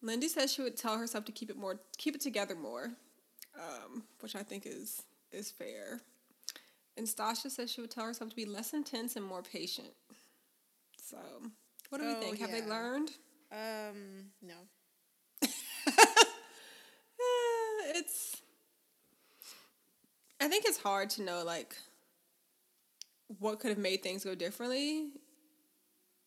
[0.00, 2.92] Lindy says she would tell herself to keep it more, keep it together more,
[3.58, 6.00] um, which I think is is fair.
[6.96, 9.88] And Stasha says she would tell herself to be less intense and more patient.
[11.00, 11.16] So,
[11.90, 12.38] what do we Oh, think?
[12.40, 13.10] Have they learned?
[13.52, 14.54] Um, no.
[17.20, 18.36] Eh, it's
[20.40, 21.76] I think it's hard to know like
[23.38, 25.08] what could have made things go differently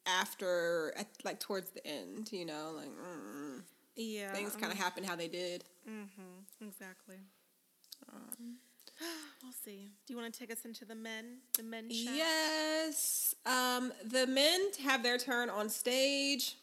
[0.05, 3.61] after at, like towards the end, you know, like mm,
[3.95, 4.33] Yeah.
[4.33, 5.63] things kind of happened how they did.
[5.89, 6.65] Mm-hmm.
[6.67, 7.17] Exactly.
[9.43, 9.91] we'll see.
[10.05, 11.37] Do you want to take us into the men?
[11.57, 12.13] The men chat?
[12.15, 13.35] Yes.
[13.45, 16.57] Um, the men have their turn on stage,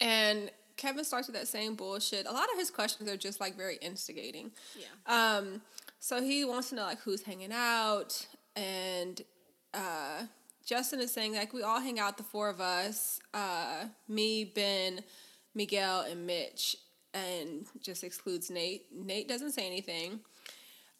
[0.00, 2.26] and Kevin starts with that same bullshit.
[2.26, 4.50] A lot of his questions are just like very instigating.
[4.78, 5.36] Yeah.
[5.38, 5.62] Um,
[6.00, 9.20] so he wants to know like who's hanging out, and
[9.72, 10.24] uh,
[10.64, 15.00] Justin is saying like we all hang out, the four of us, uh, me, Ben,
[15.54, 16.76] Miguel, and Mitch,
[17.14, 18.86] and just excludes Nate.
[18.92, 20.20] Nate doesn't say anything.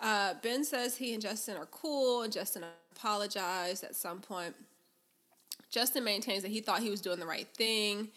[0.00, 4.54] Uh, ben says he and Justin are cool, and Justin apologized at some point.
[5.70, 8.08] Justin maintains that he thought he was doing the right thing,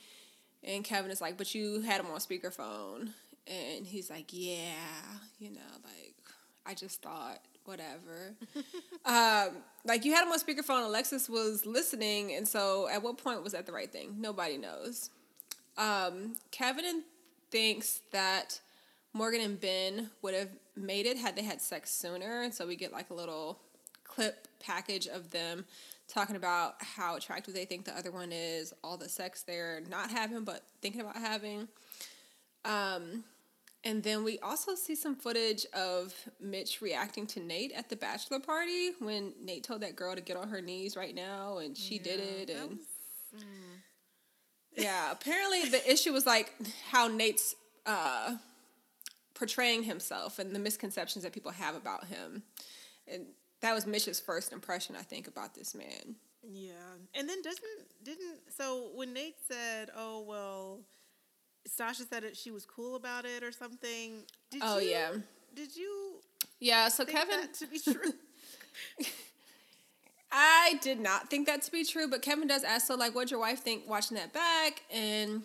[0.63, 3.09] and Kevin is like, "But you had him on speakerphone,"
[3.47, 4.73] and he's like, "Yeah,
[5.39, 6.15] you know, like
[6.65, 8.35] I just thought whatever."
[9.05, 10.85] um, like you had him on speakerphone.
[10.85, 14.15] Alexis was listening, and so at what point was that the right thing?
[14.19, 15.09] Nobody knows.
[15.77, 17.03] Um, Kevin
[17.51, 18.59] thinks that
[19.13, 22.75] Morgan and Ben would have made it had they had sex sooner, and so we
[22.75, 23.59] get like a little
[24.03, 25.65] clip package of them
[26.07, 30.09] talking about how attractive they think the other one is, all the sex they're not
[30.09, 31.67] having but thinking about having.
[32.63, 33.23] Um,
[33.83, 38.39] and then we also see some footage of Mitch reacting to Nate at the bachelor
[38.39, 41.99] party when Nate told that girl to get on her knees right now, and she
[41.99, 42.49] did it.
[42.49, 43.43] And was-
[44.77, 46.53] yeah, apparently the issue was like
[46.91, 48.35] how Nate's uh,
[49.33, 52.43] portraying himself and the misconceptions that people have about him.
[53.07, 53.25] And
[53.61, 56.15] that was Mitch's first impression, I think, about this man.
[56.49, 56.73] Yeah,
[57.15, 57.63] and then doesn't
[58.03, 60.79] didn't so when Nate said, "Oh well,"
[61.67, 64.23] Stasha said that she was cool about it or something.
[64.49, 65.09] Did Oh, you, yeah.
[65.55, 66.21] Did you
[66.59, 68.13] Yeah, so Kevin, to be true?
[70.31, 73.31] I did not think that to be true, but Kevin does ask, so like, what'd
[73.31, 74.81] your wife think watching that back?
[74.93, 75.43] And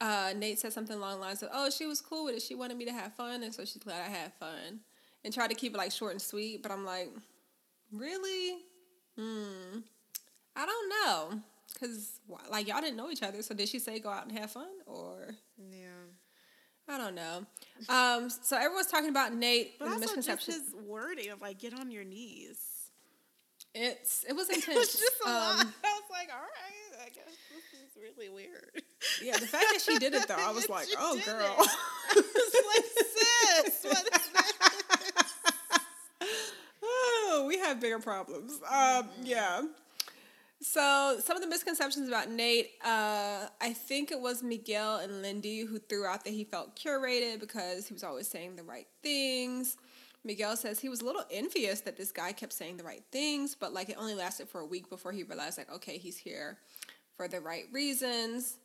[0.00, 2.42] uh, Nate said something along the lines of, oh, she was cool with it.
[2.42, 4.80] She wanted me to have fun, and so she's glad I had fun.
[5.24, 7.10] And tried to keep it like short and sweet, but I'm like,
[7.92, 8.58] really?
[9.18, 9.80] Hmm.
[10.54, 11.40] I don't know.
[11.72, 14.50] Because, like, y'all didn't know each other, so did she say go out and have
[14.50, 14.68] fun?
[14.86, 15.88] Or, yeah,
[16.88, 17.44] I don't know.
[17.88, 21.90] Um, so everyone's talking about Nate but also just his wording of like get on
[21.90, 22.75] your knees.
[23.78, 25.60] It's, it was It was just a lot.
[25.60, 28.82] Um, I was like, all right, I guess this is really weird.
[29.22, 31.56] Yeah, the fact that she did it though, I was like, oh girl.
[31.58, 31.68] it.
[32.10, 32.84] I was like,
[33.66, 35.34] sis, what is this?
[36.82, 38.58] oh, we have bigger problems.
[38.70, 39.62] Um, yeah.
[40.62, 45.60] So some of the misconceptions about Nate, uh, I think it was Miguel and Lindy
[45.66, 49.76] who threw out that he felt curated because he was always saying the right things.
[50.26, 53.54] Miguel says he was a little envious that this guy kept saying the right things,
[53.54, 56.58] but like it only lasted for a week before he realized, like, okay, he's here
[57.16, 58.58] for the right reasons.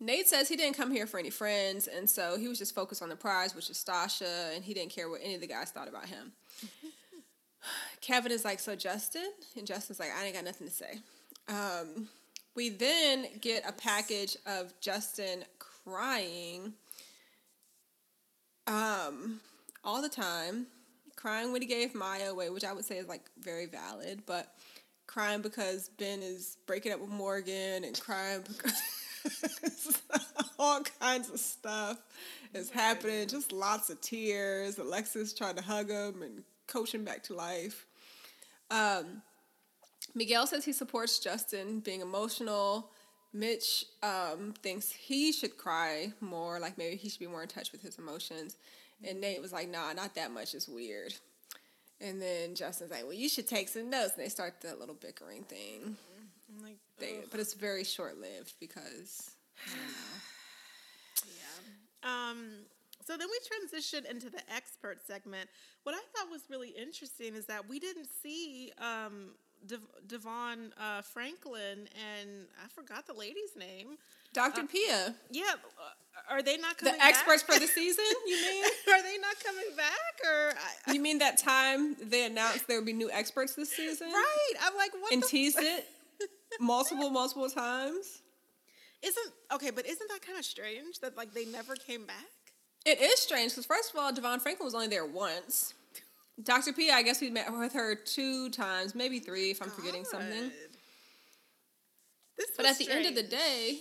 [0.00, 3.02] Nate says he didn't come here for any friends, and so he was just focused
[3.02, 5.70] on the prize, which is Stasha, and he didn't care what any of the guys
[5.70, 6.32] thought about him.
[8.00, 9.30] Kevin is like, so Justin?
[9.56, 10.98] And Justin's like, I ain't got nothing to say.
[11.48, 12.08] Um,
[12.54, 16.74] we then get a package of Justin crying
[18.66, 19.40] um,
[19.86, 20.66] all the time,
[21.14, 24.52] crying when he gave Maya away, which I would say is like very valid, but
[25.06, 28.42] crying because Ben is breaking up with Morgan and crying
[29.22, 30.02] because
[30.58, 31.98] all kinds of stuff
[32.52, 34.78] is happening, just lots of tears.
[34.78, 37.86] Alexis trying to hug him and coach him back to life.
[38.70, 39.22] Um,
[40.16, 42.90] Miguel says he supports Justin being emotional.
[43.32, 47.70] Mitch um, thinks he should cry more, like maybe he should be more in touch
[47.70, 48.56] with his emotions.
[49.04, 51.14] And Nate was like, nah, not that much is weird.
[52.00, 54.14] And then Justin's like, well, you should take some notes.
[54.16, 55.96] And they start the little bickering thing.
[56.48, 59.30] I'm like, They, but it's very short lived because
[61.26, 62.30] yeah.
[62.30, 62.66] Um,
[63.06, 65.48] so then we transition into the expert segment.
[65.84, 69.30] What I thought was really interesting is that we didn't see um,
[69.66, 73.96] Dev- DeVon uh, Franklin and I forgot the lady's name.
[74.32, 74.64] Dr.
[74.64, 76.94] Pia, Yeah, uh, are they not coming?
[76.94, 77.54] the experts back?
[77.54, 78.64] for the season, you mean?
[78.92, 80.52] are they not coming back or?
[80.86, 84.08] I, You mean that time they announced there would be new experts this season?
[84.08, 85.12] right, I'm like, what?
[85.12, 85.86] And the teased it
[86.60, 88.22] multiple, multiple times?
[89.02, 92.16] Isn't okay, but isn't that kind of strange that like they never came back?
[92.84, 95.74] It is strange because first of all, DeVon Franklin was only there once.
[96.42, 96.72] Dr.
[96.72, 100.50] P, I guess we met with her two times, maybe three, if I'm forgetting something.
[102.36, 103.78] This But at the end of the day,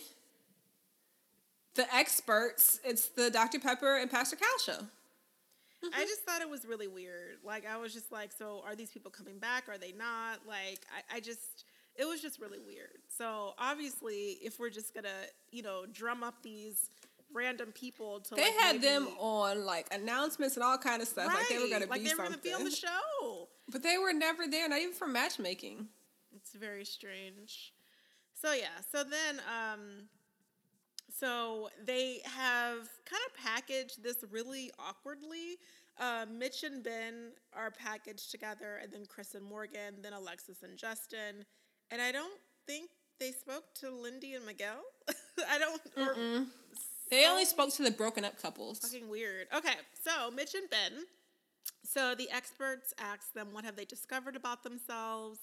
[1.76, 3.60] the experts, it's the Dr.
[3.60, 4.86] Pepper and Pastor Cal show.
[5.84, 6.02] I mm-hmm.
[6.02, 7.38] just thought it was really weird.
[7.44, 9.68] Like I was just like, so are these people coming back?
[9.70, 10.39] Are they not?
[10.48, 11.65] Like I, I just
[11.96, 13.00] it was just really weird.
[13.08, 15.10] So obviously if we're just gonna,
[15.52, 16.89] you know, drum up these
[17.36, 21.28] random people to They like, had them on like announcements and all kind of stuff,
[21.28, 22.41] like they were gonna like be they were something.
[22.41, 23.50] gonna be on the show.
[23.69, 25.88] But they were never there, not even for matchmaking.
[26.36, 27.74] It's very strange.
[28.34, 30.08] So yeah, so then um
[31.19, 35.58] so they have kind of packaged this really awkwardly.
[35.98, 40.78] Uh, Mitch and Ben are packaged together, and then Chris and Morgan, then Alexis and
[40.78, 41.45] Justin.
[41.89, 44.82] And I don't think they spoke to Lindy and Miguel.
[45.50, 45.82] I don't.
[45.98, 46.45] Or
[47.10, 48.80] They only so spoke to the broken up couples.
[48.80, 49.48] Fucking weird.
[49.56, 51.06] Okay, so Mitch and Ben.
[51.84, 55.39] So the experts asked them what have they discovered about themselves.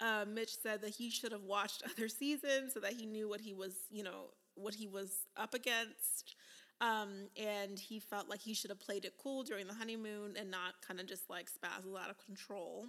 [0.00, 3.40] Uh, Mitch said that he should have watched other seasons so that he knew what
[3.40, 6.36] he was, you know, what he was up against.
[6.80, 10.50] Um, and he felt like he should have played it cool during the honeymoon and
[10.50, 12.86] not kind of just like spazzle out of control.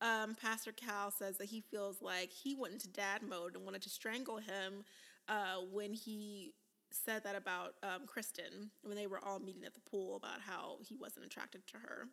[0.00, 3.82] Um, Pastor Cal says that he feels like he went into dad mode and wanted
[3.82, 4.84] to strangle him
[5.28, 6.52] uh, when he
[6.90, 10.78] said that about um, Kristen when they were all meeting at the pool about how
[10.86, 12.08] he wasn't attracted to her.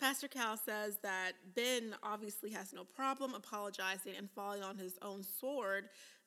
[0.00, 5.22] Pastor Cal says that Ben obviously has no problem apologizing and falling on his own
[5.22, 5.84] sword,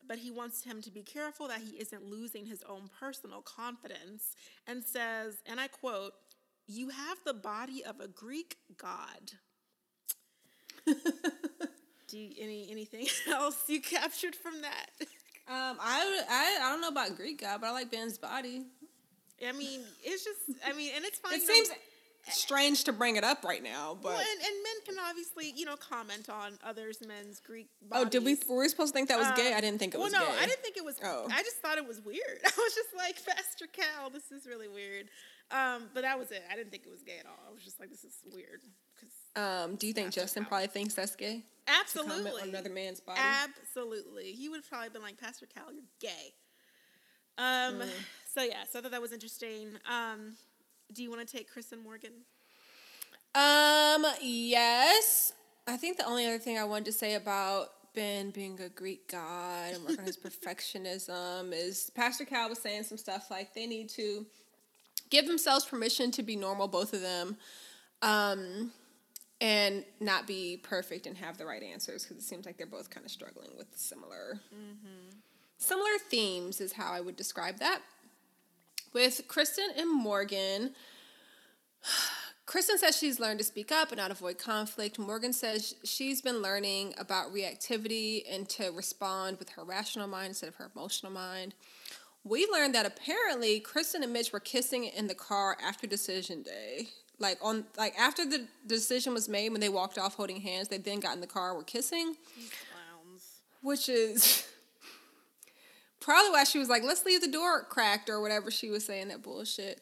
[0.08, 4.36] but he wants him to be careful that he isn't losing his own personal confidence
[4.66, 6.14] and says, and I quote,
[6.68, 9.34] You have the body of a Greek god.
[12.08, 14.88] Do you, any anything else you captured from that?
[15.48, 16.22] Um, I,
[16.86, 18.64] know about Greek God, but I like Ben's body.
[19.46, 21.34] I mean, it's just I mean, and it's fine.
[21.34, 21.70] It seems
[22.30, 25.66] strange to bring it up right now, but Well, and, and men can obviously, you
[25.66, 29.20] know, comment on others' men's Greek oh, did we were we supposed to think that
[29.20, 29.52] was gay?
[29.52, 30.38] Um, I didn't think it well, was no, gay.
[30.42, 31.00] I didn't think it was.
[31.04, 31.28] Oh.
[31.32, 32.40] I just thought it was weird.
[32.46, 35.10] I was just like, Pastor Cal, this is really weird.
[35.52, 36.44] Um, but that was it.
[36.52, 37.38] I didn't think it was gay at all.
[37.48, 38.62] I was just like, this is weird.
[39.36, 40.50] Um, do you think Pastor Justin Cal.
[40.50, 41.44] probably thinks that's gay?
[41.68, 43.20] Absolutely, on another man's body.
[43.20, 46.34] absolutely, he would have probably been like, Pastor Cal, you're gay.
[47.38, 47.80] Um.
[47.80, 47.90] Mm.
[48.36, 49.70] So yeah, so I thought that was interesting.
[49.90, 50.34] Um,
[50.92, 52.12] do you want to take Chris and Morgan?
[53.34, 55.34] Um, yes.
[55.68, 59.10] I think the only other thing I wanted to say about Ben being a Greek
[59.10, 60.18] god and working on his
[60.48, 64.26] perfectionism is Pastor Cal was saying some stuff like they need to
[65.10, 67.38] give themselves permission to be normal, both of them,
[68.02, 68.72] um,
[69.40, 72.90] and not be perfect and have the right answers because it seems like they're both
[72.90, 74.40] kind of struggling with similar
[75.58, 77.82] similar themes is how I would describe that.
[78.94, 80.72] With Kristen and Morgan,
[82.46, 85.00] Kristen says she's learned to speak up and not avoid conflict.
[85.00, 90.48] Morgan says she's been learning about reactivity and to respond with her rational mind instead
[90.50, 91.56] of her emotional mind.
[92.24, 96.88] we learned that apparently Kristen and Mitch were kissing in the car after decision day.
[97.20, 100.78] Like on like after the decision was made when they walked off holding hands, they
[100.78, 102.16] then got in the car were kissing.
[102.36, 103.42] Clowns.
[103.62, 104.46] Which is
[106.06, 109.08] probably why she was like, let's leave the door cracked or whatever she was saying
[109.08, 109.82] that bullshit.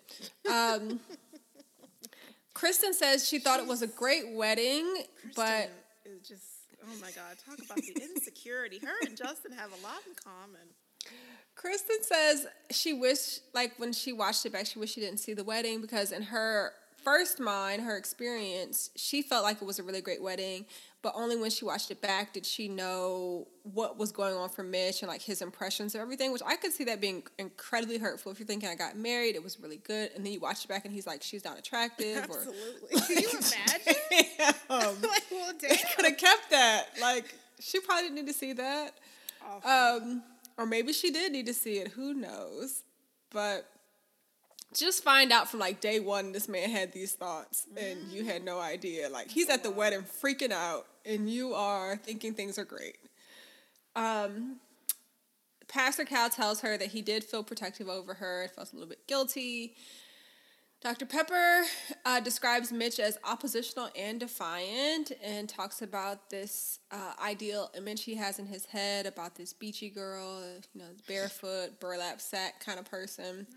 [0.49, 1.01] Um
[2.53, 5.03] Kristen says she thought it was a great wedding,
[5.35, 5.69] but
[6.01, 6.43] Kristen is just
[6.81, 8.79] oh my god, talk about the insecurity.
[8.79, 10.67] Her and Justin have a lot in common.
[11.55, 15.33] Kristen says she wished, like when she watched it back, she wished she didn't see
[15.33, 16.71] the wedding because in her
[17.03, 20.65] first mind, her experience, she felt like it was a really great wedding,
[21.01, 24.63] but only when she watched it back did she know what was going on for
[24.63, 28.31] Mitch and like his impressions of everything, which I could see that being incredibly hurtful.
[28.31, 30.69] If you're thinking I got married, it was really good, and then you watch it
[30.69, 33.01] back and he's like, she's not attractive, Absolutely.
[33.07, 34.55] Can you imagine?
[34.69, 34.77] or
[35.09, 35.77] like, well, damn.
[35.95, 36.85] could have kept that.
[37.01, 38.93] Like she probably didn't need to see that.
[39.65, 40.23] Um,
[40.57, 41.89] or maybe she did need to see it.
[41.89, 42.83] Who knows?
[43.31, 43.67] But
[44.73, 48.43] just find out from like day one this man had these thoughts and you had
[48.43, 49.09] no idea.
[49.09, 52.97] Like he's at the wedding freaking out and you are thinking things are great.
[53.95, 54.57] Um,
[55.67, 58.89] Pastor Cal tells her that he did feel protective over her and felt a little
[58.89, 59.75] bit guilty.
[60.81, 61.05] Dr.
[61.05, 61.63] Pepper
[62.05, 68.15] uh, describes Mitch as oppositional and defiant and talks about this uh, ideal image he
[68.15, 72.85] has in his head about this beachy girl, you know, barefoot, burlap sack kind of
[72.85, 73.47] person.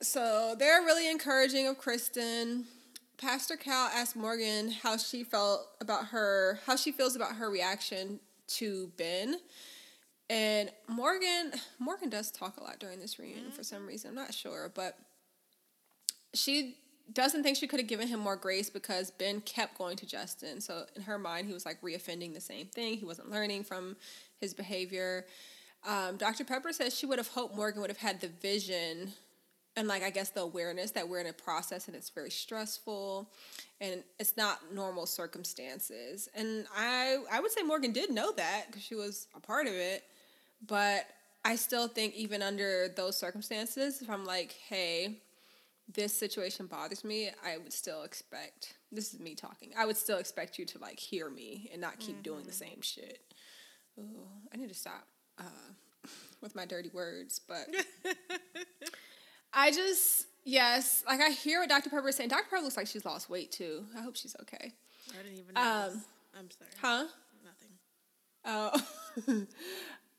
[0.00, 2.64] So they're really encouraging of Krysten.
[3.16, 8.20] Pastor Cal asked Morgan how she felt about her, how she feels about her reaction
[8.48, 9.36] to Ben.
[10.28, 14.10] And Morgan, Morgan does talk a lot during this reunion for some reason.
[14.10, 14.98] I'm not sure, but
[16.34, 16.76] she
[17.12, 20.60] doesn't think she could have given him more grace because Ben kept going to Justin.
[20.60, 22.96] So in her mind, he was like reoffending the same thing.
[22.96, 23.96] He wasn't learning from
[24.40, 25.26] his behavior.
[25.86, 26.44] Um, Dr.
[26.44, 29.12] Pepper says she would have hoped Morgan would have had the vision
[29.76, 33.28] and like I guess the awareness that we're in a process and it's very stressful
[33.80, 36.28] and it's not normal circumstances.
[36.34, 39.74] And I I would say Morgan did know that because she was a part of
[39.74, 40.04] it,
[40.66, 41.06] but
[41.44, 45.18] I still think even under those circumstances, if I'm like, hey,
[45.92, 49.70] this situation bothers me, I would still expect this is me talking.
[49.76, 52.80] I would still expect you to like hear me and not keep doing the same
[52.80, 53.20] shit.
[53.98, 55.06] Ooh, I need to stop
[55.38, 55.42] uh,
[56.40, 57.66] with my dirty words, but
[59.64, 61.88] I just yes, like I hear what Dr.
[61.88, 62.28] Pepper is saying.
[62.28, 62.44] Dr.
[62.50, 63.84] Pepper looks like she's lost weight too.
[63.96, 64.72] I hope she's okay.
[65.10, 66.00] I didn't even Um, know.
[66.38, 66.70] I'm sorry.
[66.82, 67.04] Huh?
[69.24, 69.46] Nothing.
[69.46, 69.46] Oh.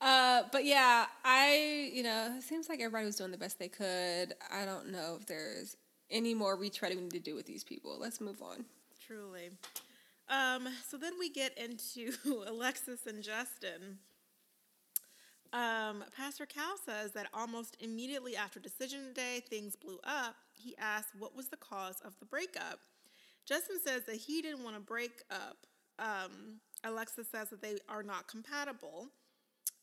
[0.00, 3.68] uh, but yeah, I, you know, it seems like everybody was doing the best they
[3.68, 4.34] could.
[4.50, 5.76] I don't know if there's
[6.10, 7.96] any more retreading we need to do with these people.
[8.00, 8.64] Let's move on.
[9.06, 9.50] Truly.
[10.28, 12.12] Um, so then we get into
[12.48, 13.98] Alexis and Justin.
[15.52, 20.36] Um, Pastor Cal says that almost immediately after decision day, things blew up.
[20.54, 22.80] He asked what was the cause of the breakup.
[23.46, 25.66] Justin says that he didn't want to break up.
[25.98, 29.08] Um, Alexis says that they are not compatible.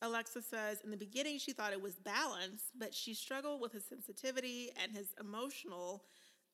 [0.02, 3.86] Alexa says in the beginning she thought it was balance, but she struggled with his
[3.86, 6.04] sensitivity and his emotional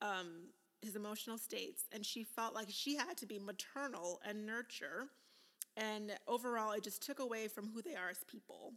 [0.00, 0.50] um,
[0.82, 5.08] his emotional states, and she felt like she had to be maternal and nurture.
[5.76, 8.72] And overall, it just took away from who they are as people.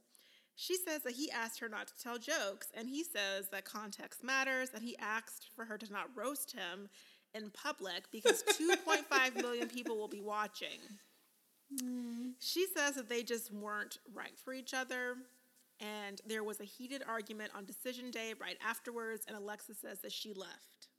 [0.56, 4.24] She says that he asked her not to tell jokes, and he says that context
[4.24, 6.90] matters, and he asked for her to not roast him
[7.34, 10.80] in public because 2.5 million people will be watching.
[12.40, 15.16] She says that they just weren't right for each other,
[15.80, 20.12] and there was a heated argument on decision day right afterwards, and Alexa says that
[20.12, 20.90] she left.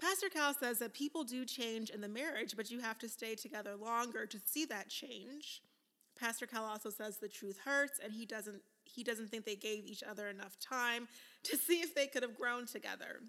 [0.00, 3.34] Pastor Cal says that people do change in the marriage, but you have to stay
[3.34, 5.62] together longer to see that change.
[6.20, 9.86] Pastor Cal also says the truth hurts, and he doesn't he doesn't think they gave
[9.86, 11.08] each other enough time
[11.44, 13.20] to see if they could have grown together.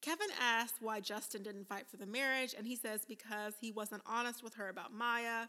[0.00, 4.02] Kevin asks why Justin didn't fight for the marriage, and he says because he wasn't
[4.06, 5.46] honest with her about Maya.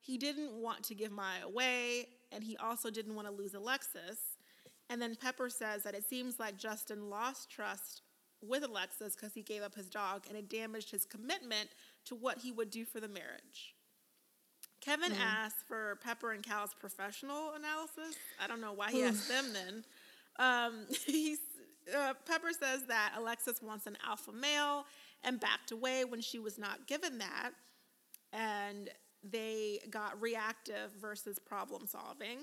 [0.00, 4.18] He didn't want to give Maya away, and he also didn't want to lose Alexis.
[4.90, 8.02] And then Pepper says that it seems like Justin lost trust
[8.42, 11.68] with Alexis because he gave up his dog, and it damaged his commitment
[12.06, 13.74] to what he would do for the marriage.
[14.92, 18.16] Kevin asked for Pepper and Cal's professional analysis.
[18.38, 19.84] I don't know why he asked them then.
[20.38, 21.38] Um, he's,
[21.96, 24.84] uh, Pepper says that Alexis wants an alpha male
[25.24, 27.52] and backed away when she was not given that.
[28.34, 28.90] And
[29.22, 32.38] they got reactive versus problem solving.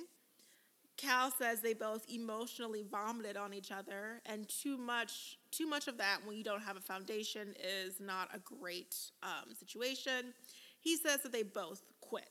[0.97, 5.97] Cal says they both emotionally vomited on each other, and too much too much of
[5.97, 10.34] that when you don't have a foundation is not a great um, situation.
[10.82, 12.24] He says that they both quit.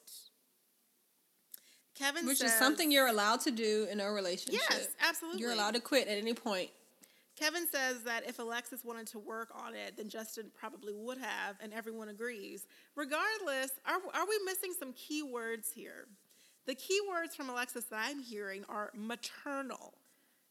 [1.94, 4.60] Kevin Which says, is something you're allowed to do in a relationship.
[4.70, 5.40] Yes, absolutely.
[5.40, 6.70] You're allowed to quit at any point.
[7.36, 11.56] Kevin says that if Alexis wanted to work on it, then Justin probably would have,
[11.60, 12.66] and everyone agrees.
[12.96, 16.06] Regardless, are, are we missing some key words here?
[16.66, 19.94] The key words from Alexis that I'm hearing are maternal.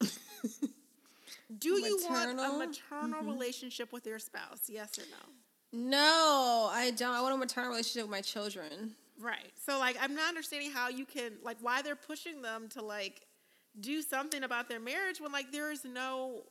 [1.58, 2.58] Do you want a Maternal?
[2.58, 3.28] maternal mm-hmm.
[3.28, 4.62] relationship with your spouse?
[4.68, 5.90] Yes or no?
[5.90, 7.14] No, I don't.
[7.14, 8.94] I want a maternal relationship with my children.
[9.20, 9.52] Right.
[9.66, 13.26] So like I'm not understanding how you can like why they're pushing them to like
[13.80, 16.42] do something about their marriage when like there is no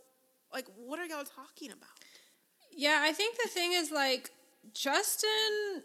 [0.54, 1.90] like what are y'all talking about?
[2.76, 4.32] Yeah, I think the thing is like
[4.74, 5.84] Justin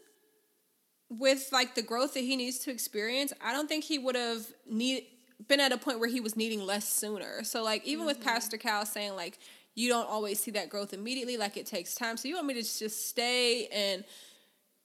[1.08, 4.46] with like the growth that he needs to experience, I don't think he would have
[4.68, 5.04] need
[5.48, 7.42] been at a point where he was needing less sooner.
[7.44, 8.28] So like even with mm-hmm.
[8.28, 9.38] Pastor Cal saying like
[9.74, 12.16] you don't always see that growth immediately, like it takes time.
[12.16, 14.04] So you want me to just stay and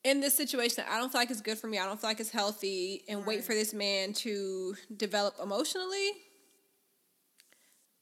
[0.09, 2.19] in this situation I don't feel like it's good for me, I don't feel like
[2.19, 6.11] it's healthy, and wait for this man to develop emotionally?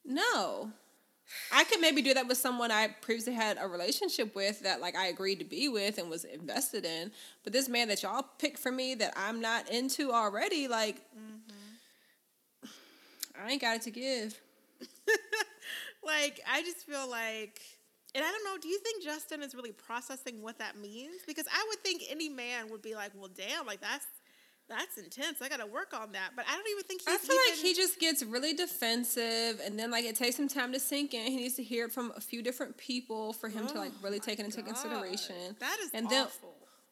[0.04, 0.72] No.
[1.52, 4.96] I could maybe do that with someone I previously had a relationship with that like
[4.96, 7.12] I agreed to be with and was invested in.
[7.44, 12.68] But this man that y'all picked for me that I'm not into already, like mm-hmm.
[13.44, 14.40] I ain't got it to give.
[16.06, 17.60] Like I just feel like
[18.16, 21.22] and I don't know, do you think Justin is really processing what that means?
[21.28, 24.08] Because I would think any man would be like, Well damn, like that's
[24.68, 25.42] that's intense.
[25.44, 26.32] I gotta work on that.
[26.36, 29.78] But I don't even think he's I feel like he just gets really defensive and
[29.78, 31.32] then like it takes him time to sink in.
[31.32, 34.04] He needs to hear it from a few different people for him to like Oh
[34.04, 34.74] really take it into God.
[34.74, 35.56] consideration.
[35.60, 36.28] That is and then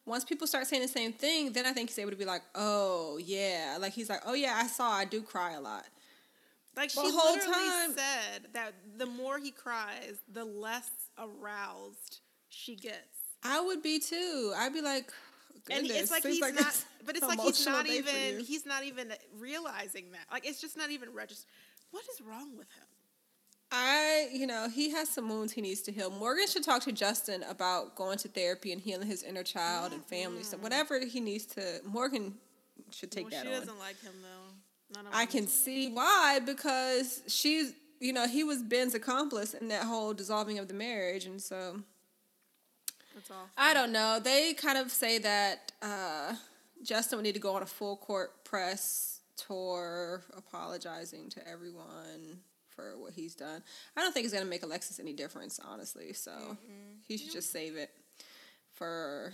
[0.06, 2.42] once people start saying the same thing, then I think he's able to be like,
[2.56, 4.92] "Oh yeah," like he's like, "Oh yeah, I saw.
[4.92, 5.86] I do cry a lot."
[6.76, 12.20] Like she The whole literally time- said that the more he cries, the less aroused
[12.50, 13.20] she gets.
[13.44, 14.54] I would be too.
[14.56, 15.12] I'd be like,
[15.70, 18.84] And it's like seems he's like not but it's like he's not even he's not
[18.84, 20.26] even realizing that.
[20.32, 21.50] Like it's just not even registered.
[21.92, 22.86] What is wrong with him?
[23.76, 26.12] I, you know, he has some wounds he needs to heal.
[26.12, 30.06] Morgan should talk to Justin about going to therapy and healing his inner child and
[30.06, 30.64] family So mm-hmm.
[30.64, 32.36] Whatever he needs to, Morgan
[32.92, 33.60] should take well, that she on.
[33.60, 34.53] doesn't like him though.
[35.14, 40.14] I can see why because she's, you know, he was Ben's accomplice in that whole
[40.14, 41.82] dissolving of the marriage, and so
[43.16, 43.50] That's awful.
[43.58, 44.20] I don't know.
[44.24, 46.36] They kind of say that uh,
[46.84, 52.40] Justin would need to go on a full court press tour, apologizing to everyone
[52.70, 53.62] for what he's done.
[53.96, 56.14] I don't think it's going to make Alexis any difference, honestly.
[56.14, 56.32] So
[57.08, 57.92] he should just save it
[58.74, 59.34] for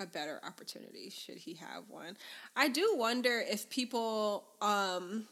[0.00, 2.16] a better opportunity should he have one.
[2.56, 5.24] I do wonder if people um,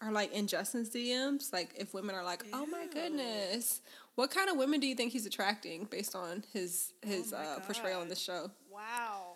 [0.00, 3.80] are like in Justin's DMs, like if women are like, "Oh my goodness."
[4.14, 7.60] What kind of women do you think he's attracting based on his his Oh uh,
[7.60, 8.50] portrayal in the show?
[8.72, 9.34] Wow.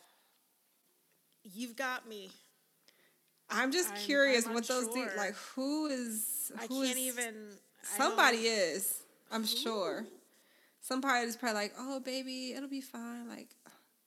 [1.42, 2.30] You've got me.
[3.48, 7.04] I'm just I'm- curious I'm what those de- like who is I who can't is-
[7.16, 7.34] even
[7.82, 9.02] somebody is
[9.32, 10.06] I'm sure Ooh.
[10.80, 13.48] somebody is probably like oh baby it'll be fine like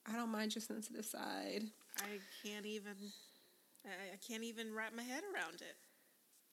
[0.08, 1.64] I don't mind your sensitive side
[2.00, 2.96] I can't even
[3.86, 5.76] I, can't even wrap my head around it.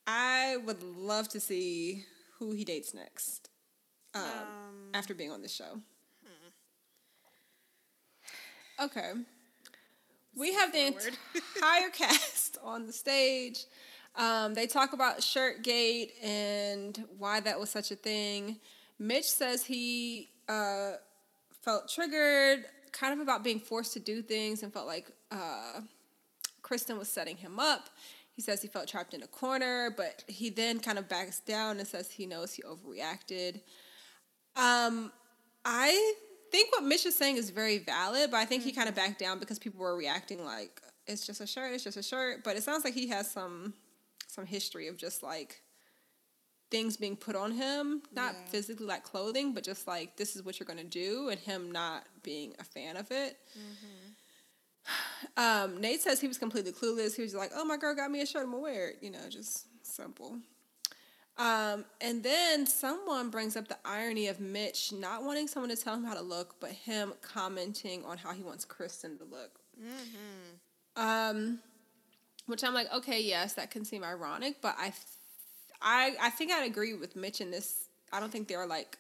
[0.07, 2.05] I would love to see
[2.39, 3.49] who he dates next
[4.15, 5.81] um, Um, after being on the show
[8.83, 9.13] okay
[10.37, 10.87] we have the
[11.57, 13.65] entire cast on the stage.
[14.17, 18.59] Um, they talk about Shirtgate and why that was such a thing.
[18.99, 20.93] Mitch says he uh,
[21.63, 25.81] felt triggered, kind of about being forced to do things, and felt like uh,
[26.63, 27.91] Krysten was setting him up.
[28.33, 31.79] He says he felt trapped in a corner, but he then kind of backs down
[31.79, 33.61] and says he knows he overreacted.
[34.57, 35.13] Um,
[35.65, 36.15] I
[36.51, 39.19] think what Mitch is saying is very valid, but I think he kind of backed
[39.19, 42.45] down because people were reacting like it's just a shirt, it's just a shirt.
[42.45, 43.75] But it sounds like he has some
[44.27, 45.61] some history of just like
[46.71, 48.47] things being put on him, not Yeah.
[48.47, 52.07] physically like clothing, but just like this is what you're gonna do, and him not
[52.23, 53.39] being a fan of it.
[55.37, 57.15] Um, Nate says he was completely clueless.
[57.15, 58.45] He was like, "Oh, my girl got me a shirt.
[58.45, 60.41] I'm gonna wear it." You know, just simple.
[61.37, 65.95] Um, and then someone brings up the irony of Mitch not wanting someone to tell
[65.95, 69.61] him how to look, but him commenting on how he wants Krysten to look.
[70.97, 71.61] Um,
[72.47, 74.93] which I'm like, okay, yes, that can seem ironic, but I,
[75.83, 77.85] I, I think I'd agree with Mitch in this.
[78.13, 78.99] I don't think they're like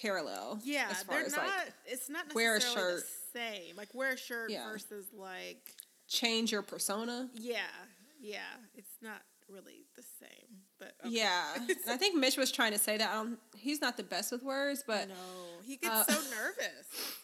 [0.00, 0.60] parallel.
[0.62, 1.46] Yeah, as far they're as not.
[1.46, 3.04] like it's not wear a necessarily shirt.
[3.32, 3.76] the same.
[3.76, 4.70] Like wear a shirt Yeah.
[4.70, 5.62] versus like
[6.08, 7.28] change your persona.
[7.34, 7.60] yeah,
[8.20, 8.40] yeah.
[8.76, 10.58] It's not really the same.
[10.78, 11.14] But okay.
[11.16, 13.10] Yeah, and I think Mitch was trying to say that.
[13.10, 15.14] I don't, he's not the best with words, but no,
[15.64, 17.16] he gets Uh, so nervous.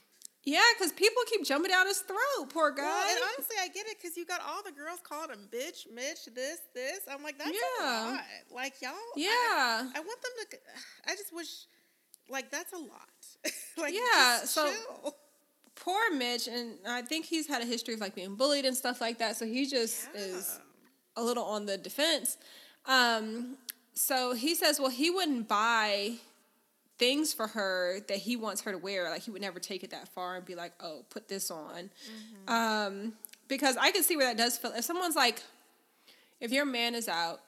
[0.46, 2.48] Yeah, because people keep jumping down his throat.
[2.50, 2.82] Poor guy.
[2.84, 5.92] Well, and honestly, I get it because you got all the girls calling him bitch,
[5.92, 7.00] Mitch, this, this.
[7.10, 7.82] I'm like, that's Yeah.
[7.82, 8.20] a lot.
[8.54, 8.92] Like y'all.
[9.16, 9.28] yeah.
[9.28, 10.56] I, I want them to.
[11.10, 11.48] I just wish,
[12.30, 13.26] like, that's a lot.
[13.76, 15.16] like, Yeah, so- chill.
[15.74, 19.00] Poor Mitch, and I think he's had a history of like being bullied and stuff
[19.00, 19.36] like that.
[19.36, 20.58] So he just is
[21.16, 22.38] a little on the defense.
[22.86, 23.58] Um,
[23.94, 26.12] so he says, well, he wouldn't buy
[26.98, 29.10] things for her that he wants her to wear.
[29.10, 31.90] Like he would never take it that far and be like, oh, put this on.
[32.48, 33.12] Um,
[33.48, 34.72] because I can see where that does feel.
[34.72, 35.42] If someone's like,
[36.40, 37.40] if your man is out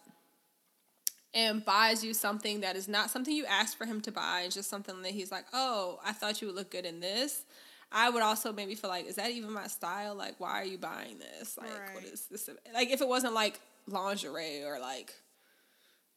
[1.34, 4.54] and buys you something that is not something you asked for him to buy, it's
[4.54, 7.44] just something that he's like, oh, I thought you would look good in this.
[7.90, 10.14] I would also maybe feel like, is that even my style?
[10.14, 11.56] Like, why are you buying this?
[11.56, 12.12] Like, what Right.
[12.12, 12.48] is this?
[12.74, 15.14] Like, if it wasn't like lingerie or like,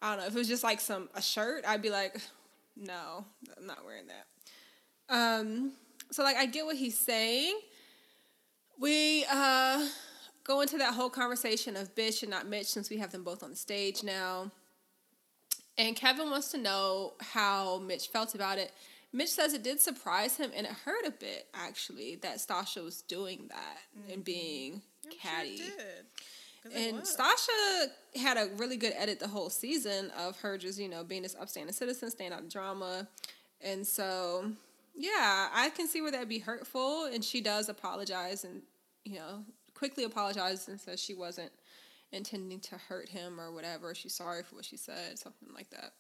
[0.01, 2.17] I don't know, if it was just like some a shirt, I'd be like,
[2.75, 3.25] no,
[3.57, 4.25] I'm not wearing that.
[5.13, 5.73] Um,
[6.11, 7.59] so like, I get what he's saying.
[8.79, 9.87] We uh
[10.43, 13.43] go into that whole conversation of bitch and not Mitch since we have them both
[13.43, 14.51] on the stage now.
[15.77, 18.71] And Kevin wants to know how Mitch felt about it.
[19.13, 23.01] Mitch says it did surprise him and it hurt a bit actually that Stasha was
[23.03, 24.81] doing that and being
[25.21, 25.57] catty.
[25.57, 25.75] Sure did.
[25.77, 26.05] 'Cause it
[26.65, 27.15] And was.
[27.15, 31.23] Stasha had a really good edit the whole season of her just, you know, being
[31.23, 33.07] this upstanding citizen, staying out of drama.
[33.61, 34.51] And so,
[34.95, 37.05] yeah, I can see where that'd be hurtful.
[37.05, 38.61] And she does apologize and,
[39.03, 39.43] you know,
[39.73, 41.51] quickly apologizes and says she wasn't
[42.11, 43.95] intending to hurt him or whatever.
[43.95, 45.93] She's sorry for what she said, something like that.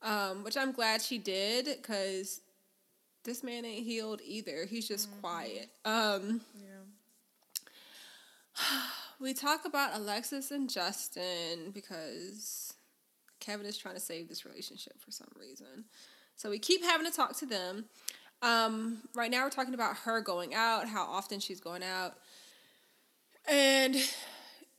[0.00, 2.40] Um, which I'm glad she did because
[3.24, 4.64] this man ain't healed either.
[4.64, 5.68] He's just quiet.
[5.84, 6.84] Um, Yeah.
[9.20, 12.74] we talk about Alexis and Justin because
[13.40, 15.84] Kevin is trying to save this relationship for some reason.
[16.36, 17.84] So we keep having to talk to them.
[18.42, 22.14] Um, right now, we're talking about her going out, how often she's going out.
[23.48, 23.96] And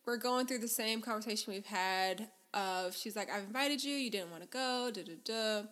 [0.05, 4.09] we're going through the same conversation we've had of she's like, I've invited you, you
[4.09, 5.67] didn't want to go, da da da.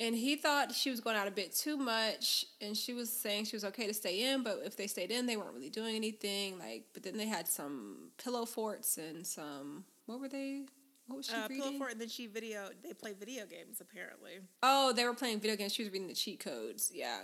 [0.00, 3.46] And he thought she was going out a bit too much, and she was saying
[3.46, 5.96] she was okay to stay in, but if they stayed in, they weren't really doing
[5.96, 6.56] anything.
[6.56, 10.62] Like, but then they had some pillow forts and some what were they?
[11.08, 11.62] What was she Uh, reading?
[11.64, 12.68] Pillow Fort, and then she video.
[12.82, 14.38] They play video games apparently.
[14.62, 15.74] Oh, they were playing video games.
[15.74, 16.92] She was reading the cheat codes.
[16.94, 17.22] Yeah.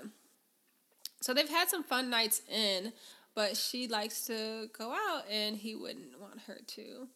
[1.20, 2.92] So they've had some fun nights in,
[3.34, 7.08] but she likes to go out, and he wouldn't want her to.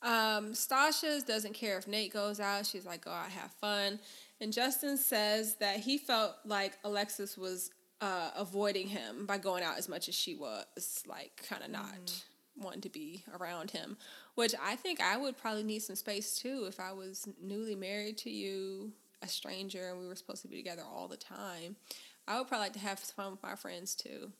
[0.00, 2.66] Um, Stasha doesn't care if Nate goes out.
[2.66, 3.98] She's like, go out, have fun.
[4.40, 7.70] And Justin says that he felt like Alexis was
[8.00, 12.22] uh, avoiding him by going out as much as she was, like, kind of not
[12.56, 13.96] wanting to be around him.
[14.34, 18.18] Which I think I would probably need some space too if I was newly married
[18.18, 21.76] to you, a stranger, and we were supposed to be together all the time.
[22.28, 24.30] I would probably like to have fun with my friends too.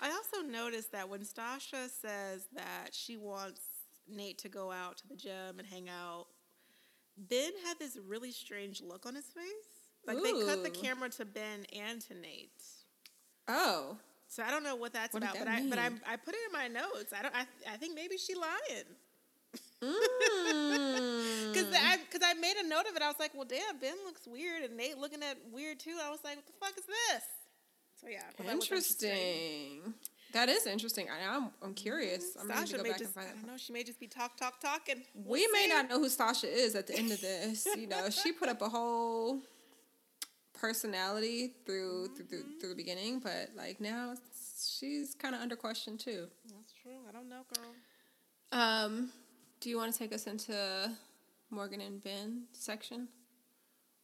[0.00, 3.60] I also noticed that when Stasha says that she wants
[4.08, 6.26] Nate to go out to the gym and hang out,
[7.16, 9.74] Ben had this really strange look on his face.
[10.06, 12.50] Like they cut the camera to Ben and to Nate.
[13.48, 13.96] Oh,
[14.28, 16.14] So I don't know what that's What about, that but I but I?
[16.14, 17.12] I put it in my notes.
[17.16, 17.34] I don't.
[17.34, 18.88] I, I think maybe she lying
[19.82, 21.52] mm.
[21.52, 23.02] because I because I made a note of it.
[23.02, 25.96] I was like, well, damn, Ben looks weird, and Nate looking at weird too.
[26.02, 27.24] I was like, what the fuck is this?
[28.00, 29.94] So yeah, I thought that was interesting.
[30.34, 31.06] That is interesting.
[31.08, 32.36] I, I'm I'm curious.
[32.38, 34.00] I'm ready to go may back just, and I find don't know, she may just
[34.00, 35.02] be talk, talk, talking.
[35.14, 37.66] We may not know who Stasha is at the end of this.
[37.78, 39.40] You know, she put up a whole
[40.60, 44.14] personality through through, through, through the beginning, but like now
[44.78, 46.26] she's kind of under question too.
[46.46, 46.98] That's true.
[47.08, 48.60] I don't know, girl.
[48.60, 49.10] Um,
[49.60, 50.90] do you want to take us into
[51.50, 53.06] Morgan and Ben section,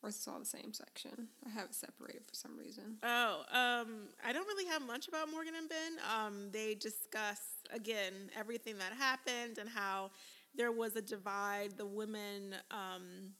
[0.02, 1.28] or is this all the same section?
[1.46, 2.96] I have it separated for some reason.
[3.02, 5.92] Oh, um, I don't really have much about Morgan and Ben.
[6.14, 7.40] Um, they discuss
[7.72, 10.10] again everything that happened and how
[10.54, 11.76] there was a divide.
[11.76, 13.32] The women, um,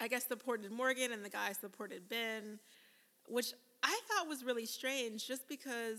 [0.00, 2.58] I guess, supported Morgan and the guys supported Ben,
[3.26, 3.52] which
[3.82, 5.98] I thought was really strange, just because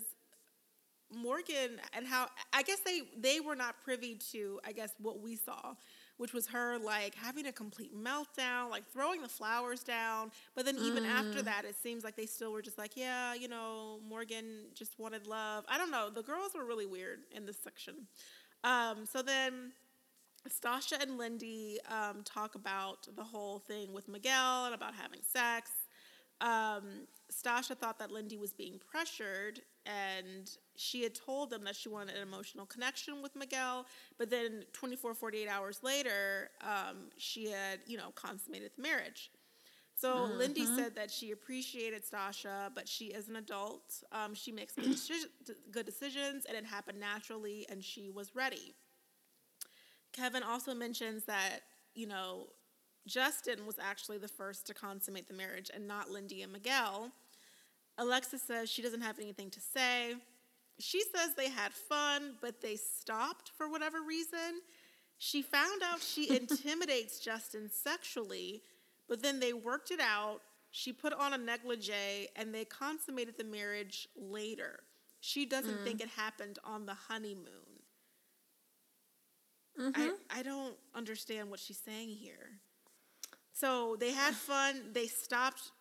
[1.13, 5.36] Morgan and how I guess they they were not privy to I guess what we
[5.36, 5.73] saw,
[6.22, 10.32] which was her like having a complete meltdown, like throwing the flowers down.
[10.53, 13.47] But then even after that, it seems like they still were just like, yeah, you
[13.47, 15.65] know, Morgan just wanted love.
[15.67, 16.11] I don't know.
[16.11, 17.95] The girls were really weird in this section.
[18.63, 19.72] Um, so then.
[20.49, 25.69] Stasha and Lindy um, talk about the whole thing with Miguel and about having sex.
[26.41, 31.89] Um, Stasha thought that Lindy was being pressured, and she had told them that she
[31.89, 33.86] wanted an emotional connection with Miguel.
[34.17, 39.32] But then, 24, 48 hours later, um, she had, you know, consummated the marriage.
[39.95, 44.01] So Lindy said that she appreciated Stasha, but she is an adult.
[44.11, 45.25] Um, she makes good, deci-
[45.69, 48.73] good decisions, and it happened naturally, and she was ready.
[50.11, 51.59] Kevin also mentions that
[51.93, 52.47] you know
[53.07, 57.11] Justin was actually the first to consummate the marriage, and not Lindy and Miguel.
[57.97, 60.15] Alexis says she doesn't have anything to say.
[60.79, 64.61] She says they had fun, but they stopped for whatever reason.
[65.17, 68.63] She found out she intimidates Justin sexually,
[69.07, 70.39] but then they worked it out.
[70.71, 74.79] She put on a negligee and they consummated the marriage later.
[75.19, 76.05] She doesn't think mm.
[76.05, 77.71] it happened on the honeymoon.
[79.77, 80.09] I, mm-hmm.
[80.29, 82.59] I don't understand what she's saying here.
[83.53, 85.71] So they had fun, they stopped.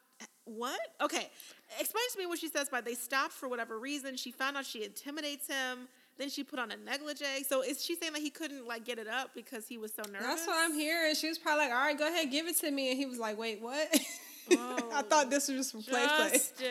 [0.57, 0.81] What?
[1.01, 1.31] Okay.
[1.79, 4.17] Explain to me what she says by they stopped for whatever reason.
[4.17, 5.89] She found out she intimidates him.
[6.19, 7.45] Then she put on a negligee.
[7.49, 10.03] So is she saying that he couldn't like get it up because he was so
[10.11, 10.27] nervous?
[10.27, 11.15] That's what I'm hearing.
[11.15, 13.19] She was probably like, "All right, go ahead, give it to me," and he was
[13.19, 13.89] like, "Wait, what?"
[14.51, 16.41] I thought this was just for play play.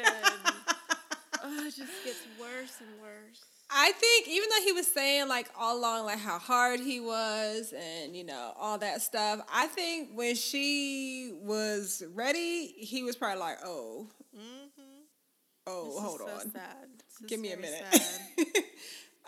[1.42, 3.59] Oh, it just gets worse and worse.
[3.72, 7.72] I think even though he was saying like all along like how hard he was
[7.78, 13.40] and you know all that stuff, I think when she was ready, he was probably
[13.40, 14.82] like, "Oh, Mm-hmm.
[15.68, 16.52] oh, This is hold on,
[17.28, 18.64] give me a minute." sad.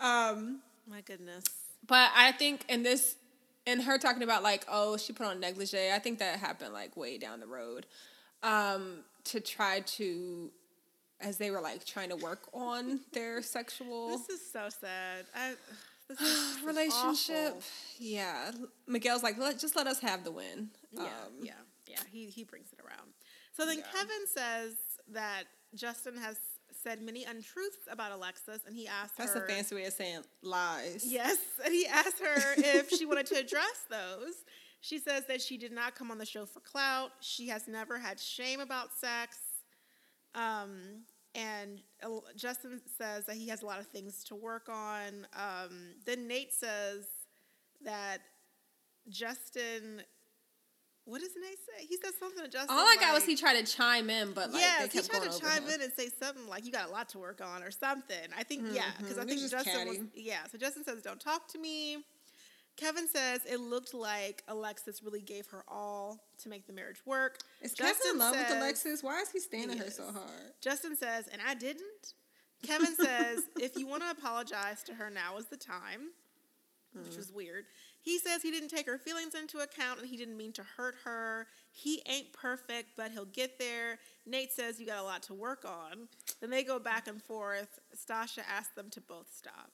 [0.00, 1.44] um, My goodness.
[1.86, 3.16] but I think in this,
[3.66, 6.96] in her talking about like, oh, she put on negligee, I think that happened like
[6.96, 7.86] way down the road,
[8.42, 10.50] um, to try to,
[11.22, 14.08] as they were like trying to work on their sexual.
[14.08, 15.24] This is so sad.
[15.34, 15.54] I,
[16.08, 17.62] this is, this relationship.
[17.98, 18.50] Yeah,
[18.86, 20.70] Miguel's like, let just let us have the win.
[20.92, 21.08] Yeah, Um,
[21.42, 21.52] yeah,
[21.86, 22.00] yeah.
[22.10, 23.08] He he brings it around.
[23.56, 23.84] So then Yeah.
[23.94, 24.74] Kevin says
[25.12, 25.44] that
[25.74, 26.36] Justin has
[26.82, 29.44] said many untruths about Alexis, and he asked That's her.
[29.44, 31.04] a fancy way of saying lies.
[31.06, 34.34] Yes, and he asked her if she wanted to address those.
[34.80, 37.10] She says that she did not come on the show for clout.
[37.20, 39.38] She has never had shame about sex.
[40.34, 41.04] Um,
[41.34, 41.80] and
[42.36, 45.26] Justin says that he has a lot of things to work on.
[45.34, 47.06] Um, then Nate says
[47.84, 48.18] that
[49.08, 50.02] Justin.
[51.04, 51.84] What does Nate say?
[51.84, 52.70] He says something to Justin.
[52.70, 54.62] All I got was he tried to chime in, but like
[54.92, 55.70] they he tried to chime him.
[55.70, 58.16] in and say something like, "You got a lot to work on" or something.
[58.38, 60.46] I think, yeah, because I think Justin was, yeah.
[60.50, 62.04] So Justin says, "Don't talk to me."
[62.76, 67.38] Kevin says it looked like Alexis really gave her all to make the marriage work.
[67.60, 69.02] Is Kevin in love with Alexis?
[69.02, 69.96] Why is he standing her is.
[69.96, 70.52] so hard?
[70.60, 72.14] Justin says, and I didn't.
[72.62, 76.10] Kevin says, if you want to apologize to her, now is the time,
[76.94, 77.64] which was weird.
[78.00, 80.96] He says he didn't take her feelings into account and he didn't mean to hurt
[81.04, 81.46] her.
[81.70, 83.98] He ain't perfect, but he'll get there.
[84.26, 86.08] Nate says you got a lot to work on.
[86.40, 87.78] Then they go back and forth.
[87.94, 89.70] Stasha asks them to both stop.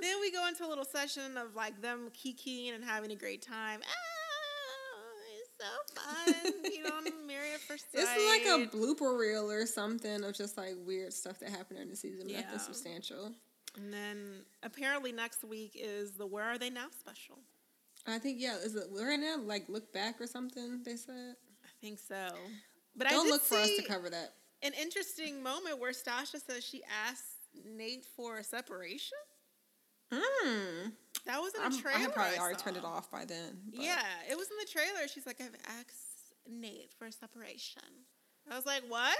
[0.00, 3.42] Then we go into a little session of like them kikiing and having a great
[3.42, 3.80] time.
[3.84, 8.04] Ah, it's so fun, you know, married at first sight.
[8.04, 11.90] It's like a blooper reel or something of just like weird stuff that happened during
[11.90, 12.28] the season.
[12.28, 12.40] Yeah.
[12.42, 13.32] Nothing substantial.
[13.76, 17.38] And then apparently next week is the Where Are They Now special.
[18.06, 20.82] I think yeah, is it we're right now like look back or something?
[20.84, 21.36] They said.
[21.64, 22.28] I think so.
[22.96, 24.34] But I Don't look for us to cover that.
[24.62, 29.18] An interesting moment where Stasha says she asked Nate for a separation.
[30.12, 30.88] Hmm.
[31.26, 31.96] That was in a I'm, trailer.
[31.98, 32.64] I had probably already saw.
[32.64, 33.58] turned it off by then.
[33.70, 35.06] but- Yeah, it was in the trailer.
[35.08, 37.82] She's like, I've asked Nate for a separation.
[38.50, 39.16] I was like, what?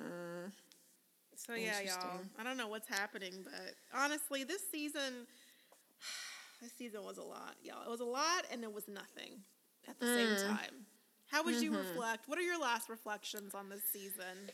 [0.00, 0.52] Mm.
[1.36, 2.20] So yeah, y'all.
[2.38, 5.26] I don't know what's happening, but honestly, this season,
[6.62, 7.82] this season was a lot, y'all.
[7.84, 9.40] It was a lot, and it was nothing
[9.88, 10.36] at the Mm.
[10.38, 10.86] same time.
[11.28, 11.88] How would you Mm-hmm.
[11.88, 12.28] reflect?
[12.28, 14.50] What are your last reflections on this season?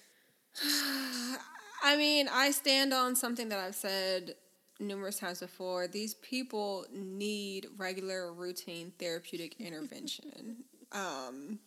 [1.82, 4.34] I mean, I stand on something that I've said
[4.80, 5.86] numerous times before.
[5.86, 10.64] These people need regular, routine therapeutic intervention.
[10.92, 11.58] um,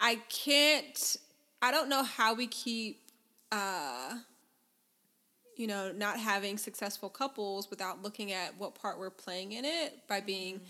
[0.00, 1.16] I can't.
[1.60, 3.00] I don't know how we keep,
[3.50, 4.14] uh,
[5.56, 10.06] you know, not having successful couples without looking at what part we're playing in it
[10.08, 10.60] by being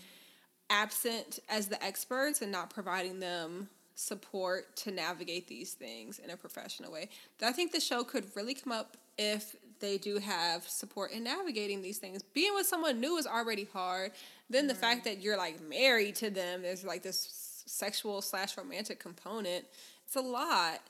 [0.69, 6.37] absent as the experts and not providing them support to navigate these things in a
[6.37, 7.09] professional way.
[7.39, 11.23] That I think the show could really come up if they do have support in
[11.23, 12.21] navigating these things.
[12.21, 14.11] Being with someone new is already hard.
[14.49, 18.99] Then the fact that you're like married to them, there's like this sexual slash romantic
[18.99, 19.65] component.
[20.05, 20.81] It's a lot.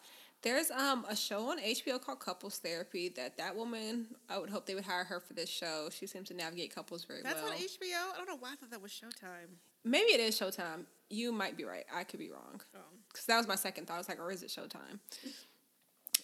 [0.41, 4.65] There's um a show on HBO called Couples Therapy that that woman I would hope
[4.65, 5.89] they would hire her for this show.
[5.91, 7.51] She seems to navigate couples very That's well.
[7.51, 8.13] That's on HBO.
[8.13, 9.57] I don't know why I thought that was Showtime.
[9.83, 10.85] Maybe it is Showtime.
[11.09, 11.85] You might be right.
[11.93, 12.61] I could be wrong.
[12.75, 12.79] Oh.
[13.09, 13.95] Because that was my second thought.
[13.95, 14.99] I was like, or is it Showtime?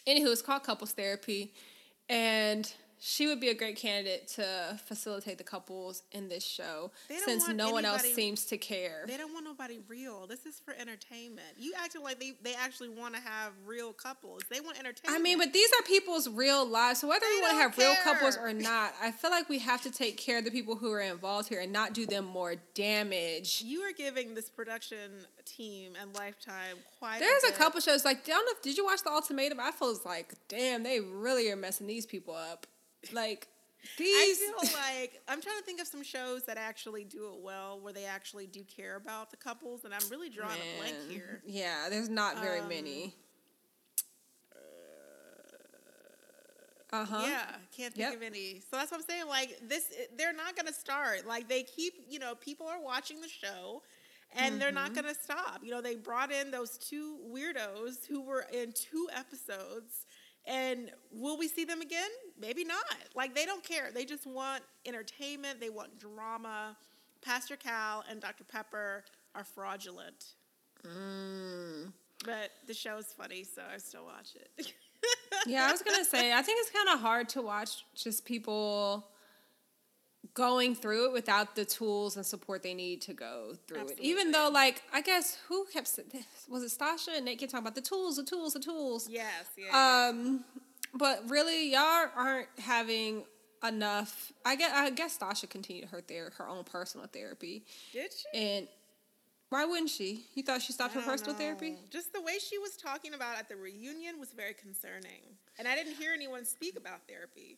[0.07, 1.51] Anywho, it's called Couples Therapy.
[2.08, 6.91] And she would be a great candidate to facilitate the couples in this show
[7.26, 9.04] since no one else seems to care.
[9.08, 10.28] They don't want nobody real.
[10.28, 11.48] This is for entertainment.
[11.58, 14.41] You acting like they, they actually want to have real couples.
[14.50, 15.20] They want entertainment.
[15.20, 17.02] I mean, but these are people's real lives.
[17.02, 19.60] So whether They we want to have real couples or not, I feel like we
[19.60, 22.26] have to take care of the people who are involved here and not do them
[22.26, 23.62] more damage.
[23.66, 25.12] you are giving this production
[25.46, 27.20] team and Lifetime quite.
[27.20, 27.58] There's a bit.
[27.58, 28.52] couple shows like I don't know.
[28.54, 29.60] if- Did you watch the Ultimatum?
[29.60, 32.66] I feel like, damn, they really are messing these people up.
[33.14, 33.47] Like
[33.91, 34.39] I these.
[34.39, 37.93] feel like I'm trying to think of some shows that actually do it well, where
[37.93, 41.41] they actually do care about the couples, and I'm really drawing a blank here.
[41.45, 43.14] Yeah, there's not very Um, many.
[46.93, 47.24] Uh huh.
[47.28, 47.45] Yeah,
[47.76, 48.16] can't think Yep.
[48.16, 48.62] of any.
[48.62, 49.28] So that's what I'm saying.
[49.28, 51.26] Like this, they're not going to start.
[51.28, 53.82] Like they keep, you know, people are watching the show,
[54.34, 54.76] and they're Mm-hmm.
[54.76, 55.62] not going to stop.
[55.64, 60.06] You know, they brought in those two weirdos who were in two episodes,
[60.48, 62.10] and will we see them again?
[62.39, 62.84] Maybe not.
[63.16, 63.91] Like they don't care.
[63.93, 65.60] They just want entertainment.
[65.60, 66.76] They want drama.
[67.22, 68.43] Pastor Cal and Dr.
[68.43, 70.34] Pepper are fraudulent,
[70.86, 71.91] Mm.
[72.24, 74.74] but the show is funny, so I still watch it.
[75.48, 79.08] Yeah, I was gonna say I think it's kind of hard to watch just people
[80.36, 83.98] going through it without the tools and support they need to go through it.
[84.00, 85.98] Even though, like, I guess who kept
[86.50, 89.10] was it Stasha and Nate kept talking about the tools, the tools, the tools.
[89.10, 90.10] yes, yeah.
[90.10, 90.44] Um,
[90.94, 93.24] but really, y'all aren't having
[93.68, 94.32] enough.
[94.46, 97.64] I guess I guess Stasha continued her ther- her own personal therapy,
[97.94, 98.38] Did she?
[98.40, 98.68] and
[99.50, 100.26] why wouldn't she?
[100.34, 101.40] You thought she stopped her personal know.
[101.40, 101.78] therapy?
[101.90, 105.22] Just the way she was talking about at the reunion was very concerning.
[105.58, 107.58] And I didn't hear anyone speak about therapy.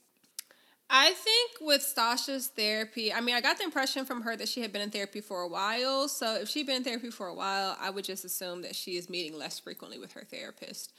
[0.90, 4.62] I think with Stasha's therapy, I mean, I got the impression from her that she
[4.62, 6.08] had been in therapy for a while.
[6.08, 8.96] So if she'd been in therapy for a while, I would just assume that she
[8.96, 10.94] is meeting less frequently with her therapist.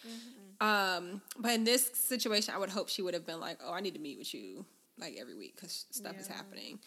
[0.60, 3.80] Um, but in this situation, I would hope she would have been like, "Oh, I
[3.80, 4.66] need to meet with you
[4.98, 6.80] like every week because stuff is happening."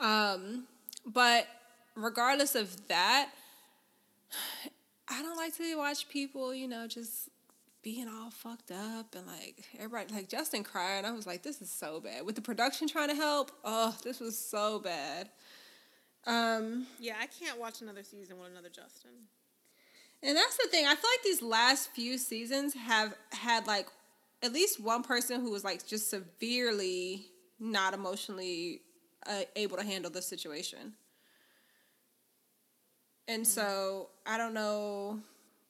[0.00, 0.66] Um,
[1.06, 1.46] but
[1.94, 3.30] regardless of that,
[5.08, 7.28] I don't like to watch people, you know, just
[7.82, 11.04] being all fucked up and like everybody like Justin crying.
[11.04, 12.24] I was like, this is so bad.
[12.24, 15.28] With the production trying to help, oh, this was so bad.
[16.26, 19.10] Um, Yeah, I can't watch another season with another Justin.
[20.22, 20.86] and that's the thing.
[20.86, 23.88] I feel like these last few seasons have had like
[24.42, 27.26] at least one person who was like just severely
[27.58, 28.82] not emotionally
[29.26, 30.92] uh, able to handle the situation.
[33.28, 35.20] And so I don't know.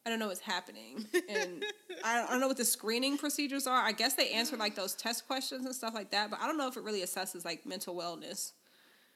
[0.04, 1.64] I don't know what's happening, and
[2.04, 3.80] I don't, know what the screening procedures are.
[3.80, 6.58] I guess they answer like those test questions and stuff like that, but I don't
[6.58, 8.52] know if it really assesses like mental wellness.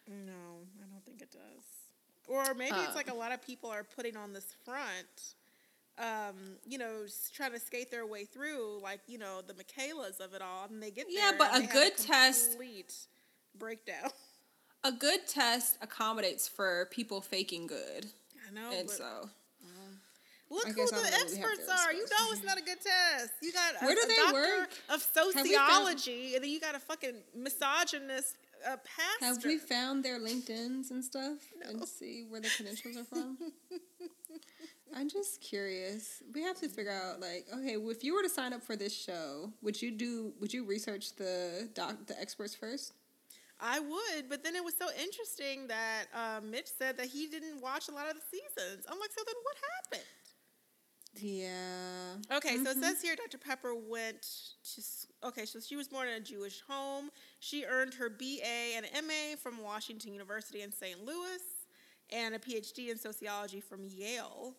[0.09, 0.33] No,
[0.81, 1.65] I don't think it does.
[2.29, 2.95] Or maybe it's Uh.
[2.95, 5.35] like a lot of people are putting on this front,
[5.99, 10.35] um, you know, trying to skate their way through, like, you know, the Michaelas of
[10.35, 10.67] it all.
[10.67, 12.95] And they get Yeah, but a good test- complete
[13.59, 14.11] breakdown.
[14.85, 18.07] A good test accommodates for people faking good,
[18.47, 18.71] I know.
[18.73, 19.29] and so
[20.51, 21.93] Look who the don't really have experts are.
[21.93, 23.33] You know it's not a good test.
[23.43, 24.71] You got a, Where do a they doctor work?
[24.91, 28.37] of sociology, and then you got a fucking misogynist
[28.67, 29.25] uh, pastor.
[29.25, 31.71] have we found their LinkedIn's and stuff No.
[31.71, 33.37] and see where the credentials are from?
[34.95, 36.23] I'm just curious.
[36.33, 38.77] We have to figure out like, okay, well, if you were to sign up for
[38.77, 40.33] this show, would you do?
[40.41, 42.93] Would you research the doc, the experts first?
[43.61, 47.61] I would, but then it was so interesting that uh, Mitch said that he didn't
[47.63, 48.85] watch a lot of the seasons.
[48.89, 49.57] I'm like, so then what
[49.91, 50.07] happened?
[51.21, 52.17] Yeah.
[52.33, 52.81] Okay, so it Mhm.
[52.83, 53.39] says here Dr.
[53.39, 54.23] Pepper went
[54.75, 54.83] to.
[55.25, 57.11] Okay, so she was born in a Jewish home.
[57.41, 61.05] She earned her BA and MA from Washington University in St.
[61.05, 61.43] Louis,
[62.11, 64.55] and a PhD in sociology from Yale.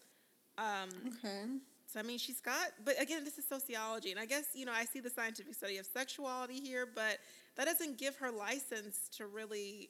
[0.58, 1.46] Um, Okay.
[1.90, 4.74] So I mean, she's got, but again, this is sociology, and I guess you know
[4.74, 7.20] I see the scientific study of sexuality here, but
[7.56, 9.90] that doesn't give her license to really,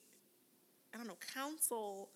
[0.93, 2.11] I don't know, counsel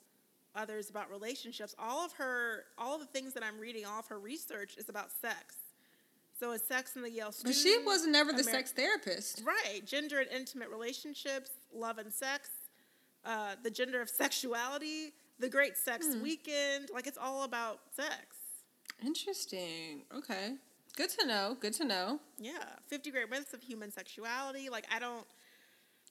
[0.55, 1.73] others about relationships.
[1.79, 4.89] All of her, all of the things that I'm reading, all of her research is
[4.89, 5.55] about sex.
[6.39, 7.55] So it's sex in the Yale But student.
[7.57, 9.43] she was never the Amer- sex therapist.
[9.45, 12.49] Right, gender and intimate relationships, love and sex,
[13.23, 16.21] uh, the gender of sexuality, the Great Sex Hmm.
[16.21, 16.89] Weekend.
[16.91, 18.37] Like it's all about sex.
[19.05, 20.03] Interesting.
[20.15, 20.55] Okay.
[20.97, 21.55] Good to know.
[21.59, 22.19] Good to know.
[22.37, 24.69] Yeah, 50 Great Myths of Human Sexuality.
[24.69, 25.25] Like, I don't.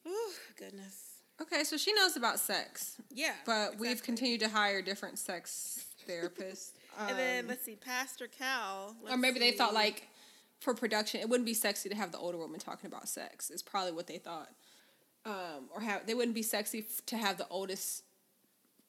[0.06, 1.09] Oh, goodness.
[1.40, 3.34] Okay, so she knows about sex, Yeah.
[3.46, 6.72] but we've continued to hire different sex therapists.
[6.98, 8.94] And then, Um, let's see, Pastor Cal.
[9.08, 10.08] or maybe they thought like
[10.60, 13.48] for production, it wouldn't be sexy to have the older woman talking about sex.
[13.50, 14.52] Is probably what they thought,
[15.24, 18.04] um, or have they wouldn't be sexy f- to have the oldest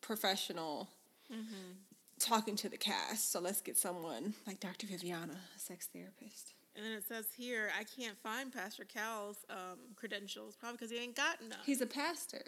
[0.02, 0.90] professional
[1.32, 1.72] Mm-hmm.
[2.20, 3.32] talking to the cast.
[3.32, 4.86] So let's get someone like Dr.
[4.86, 6.52] Viviana, a sex therapist.
[6.76, 10.98] And then it says here, I can't find Pastor Cal's um, credentials, probably because he
[10.98, 11.60] ain't got none.
[11.66, 12.44] He's a pastor.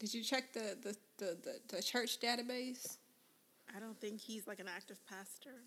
[0.00, 2.96] Did you check the the, the, the, the church database?
[3.74, 5.62] I don't think he's like an active pastor.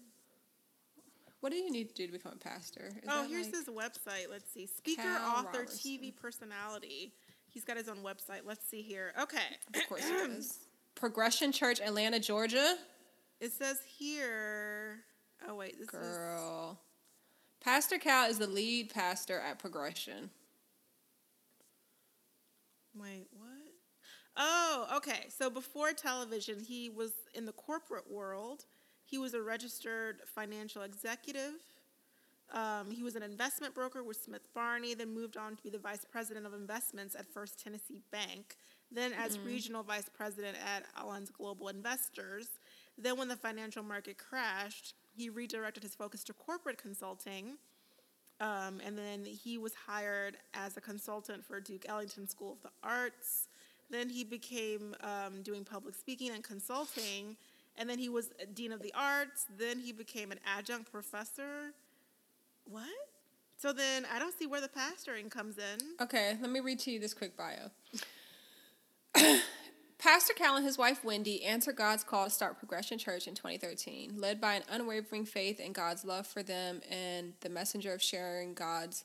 [1.39, 2.87] What do you need to do to become a pastor?
[2.87, 4.29] Is oh, here's like- his website.
[4.29, 4.65] Let's see.
[4.65, 5.91] Speaker, Cal author, Roberson.
[5.91, 7.13] TV personality.
[7.47, 8.41] He's got his own website.
[8.45, 9.13] Let's see here.
[9.21, 9.37] Okay.
[9.73, 10.59] Of course it is.
[10.95, 12.75] Progression Church, Atlanta, Georgia.
[13.39, 15.01] It says here.
[15.47, 16.79] Oh wait, this is Girl.
[17.65, 20.29] Pastor Cal is the lead pastor at Progression.
[22.95, 23.49] Wait, what?
[24.37, 25.25] Oh, okay.
[25.35, 28.65] So before television, he was in the corporate world.
[29.03, 31.53] He was a registered financial executive.
[32.53, 35.79] Um, he was an investment broker with Smith Barney, then moved on to be the
[35.79, 38.57] vice president of investments at First Tennessee Bank,
[38.91, 42.47] then as regional vice president at Allianz Global Investors.
[42.95, 47.57] Then, when the financial market crashed, he redirected his focus to corporate consulting.
[48.41, 52.69] Um, and then he was hired as a consultant for Duke Ellington School of the
[52.83, 53.47] Arts.
[53.89, 57.37] Then he became um, doing public speaking and consulting.
[57.77, 59.45] And then he was dean of the arts.
[59.57, 61.73] Then he became an adjunct professor.
[62.65, 62.87] What?
[63.57, 65.79] So then I don't see where the pastoring comes in.
[66.01, 67.71] Okay, let me read to you this quick bio.
[70.05, 74.13] Pastor Cal and his wife Wendy answered God's call to start Progression Church in 2013,
[74.17, 78.53] led by an unwavering faith in God's love for them and the messenger of sharing
[78.53, 79.03] God's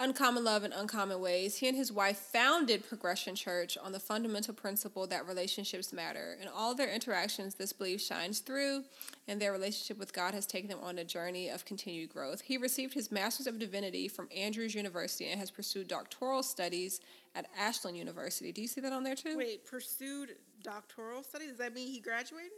[0.00, 1.58] uncommon love in uncommon ways.
[1.58, 6.38] He and his wife founded Progression Church on the fundamental principle that relationships matter.
[6.40, 8.84] In all their interactions, this belief shines through,
[9.28, 12.40] and their relationship with God has taken them on a journey of continued growth.
[12.40, 17.00] He received his Master's of Divinity from Andrews University and has pursued doctoral studies
[17.34, 18.52] at Ashland University.
[18.52, 19.36] Do you see that on there too?
[19.36, 21.46] Wait, pursued doctoral study?
[21.46, 22.52] Does that mean he graduated?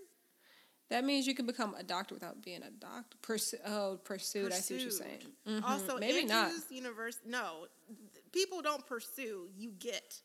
[0.88, 3.16] That means you can become a doctor without being a doctor.
[3.22, 4.52] Pursu- oh, pursued.
[4.52, 5.18] I see what you're saying.
[5.44, 5.62] Pursued.
[5.62, 5.68] Mhm.
[5.68, 6.76] Also, maybe Andrews not.
[6.76, 7.28] University.
[7.28, 7.66] No,
[8.32, 9.48] people don't pursue.
[9.56, 10.20] You get.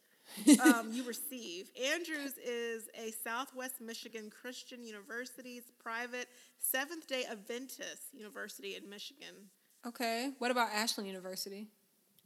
[0.64, 1.70] um, you receive.
[1.94, 6.30] Andrews is a Southwest Michigan Christian University's private
[6.60, 9.50] Seventh Day Adventist University in Michigan.
[9.86, 10.32] Okay.
[10.38, 11.68] What about Ashland University?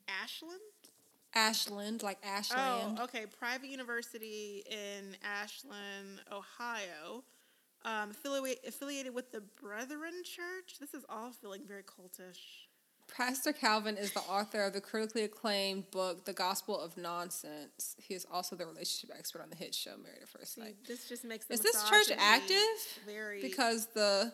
[0.08, 0.60] Ashland.
[1.36, 2.98] Ashland, like Ashland.
[3.00, 3.26] Oh, okay.
[3.40, 7.24] Private university in Ashland, Ohio.
[7.84, 10.80] Um, affiliated affiliated with the Brethren Church.
[10.80, 12.66] This is all feeling very cultish.
[13.16, 17.96] Pastor Calvin is the author of the critically acclaimed book, The Gospel of Nonsense.
[18.02, 20.76] He is also the relationship expert on the hit show Married at First See, Sight.
[20.88, 22.56] this just makes the Is this church active?
[23.06, 24.34] Very Because the,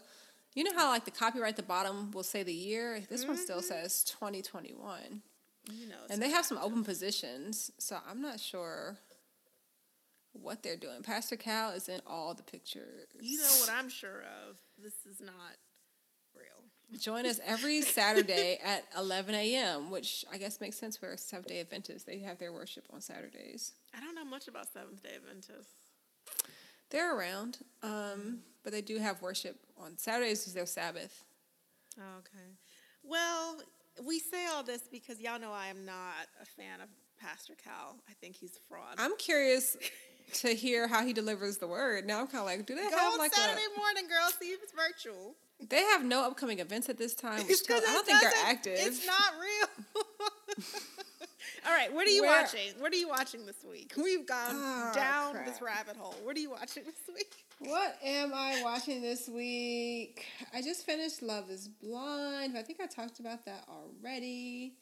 [0.56, 3.02] you know how like the copyright at the bottom will say the year?
[3.10, 5.22] This one still says 2021.
[5.70, 8.98] You know, And they have some open positions, so I'm not sure
[10.34, 11.04] what they're doing.
[11.04, 13.08] Pastor Cal is in all the pictures.
[13.20, 14.58] You know what I'm sure of.
[14.82, 15.58] This is not
[16.36, 17.00] real.
[17.00, 21.60] Join us every Saturday at 11 a.m., which I guess makes sense for Seventh day
[21.60, 22.04] Adventists.
[22.04, 23.74] They have their worship on Saturdays.
[23.96, 25.74] I don't know much about Seventh Day Adventists.
[26.90, 31.24] They're around, um, but they do have worship on Saturdays is their Sabbath.
[31.98, 32.46] Oh, okay.
[33.04, 33.62] Well,
[34.06, 36.90] we say all this because y'all know I am not a fan of
[37.20, 37.96] Pastor Cal.
[38.10, 38.96] I think he's a fraud.
[38.98, 39.78] I'm curious
[40.36, 42.06] to hear how he delivers the word.
[42.06, 43.80] Now I'm kind of like, do they Go have on like Saturday a?
[43.80, 44.30] morning, girl.
[44.40, 45.36] See if it's virtual.
[45.70, 47.46] They have no upcoming events at this time.
[47.48, 48.74] Which I don't think they're active.
[48.78, 50.04] It's not real.
[51.66, 52.74] All right, what are you Where- watching?
[52.80, 53.94] What are you watching this week?
[53.96, 55.46] We've gone Ah, down crap.
[55.46, 56.16] this rabbit hole.
[56.24, 57.46] What are you watching this week?
[57.60, 60.26] What am I watching this week?
[60.54, 62.58] I just finished Love is Blind.
[62.58, 64.74] I think I talked about that already.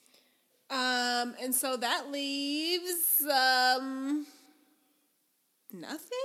[0.70, 4.26] Um, and so that leaves um
[5.72, 6.18] nothing.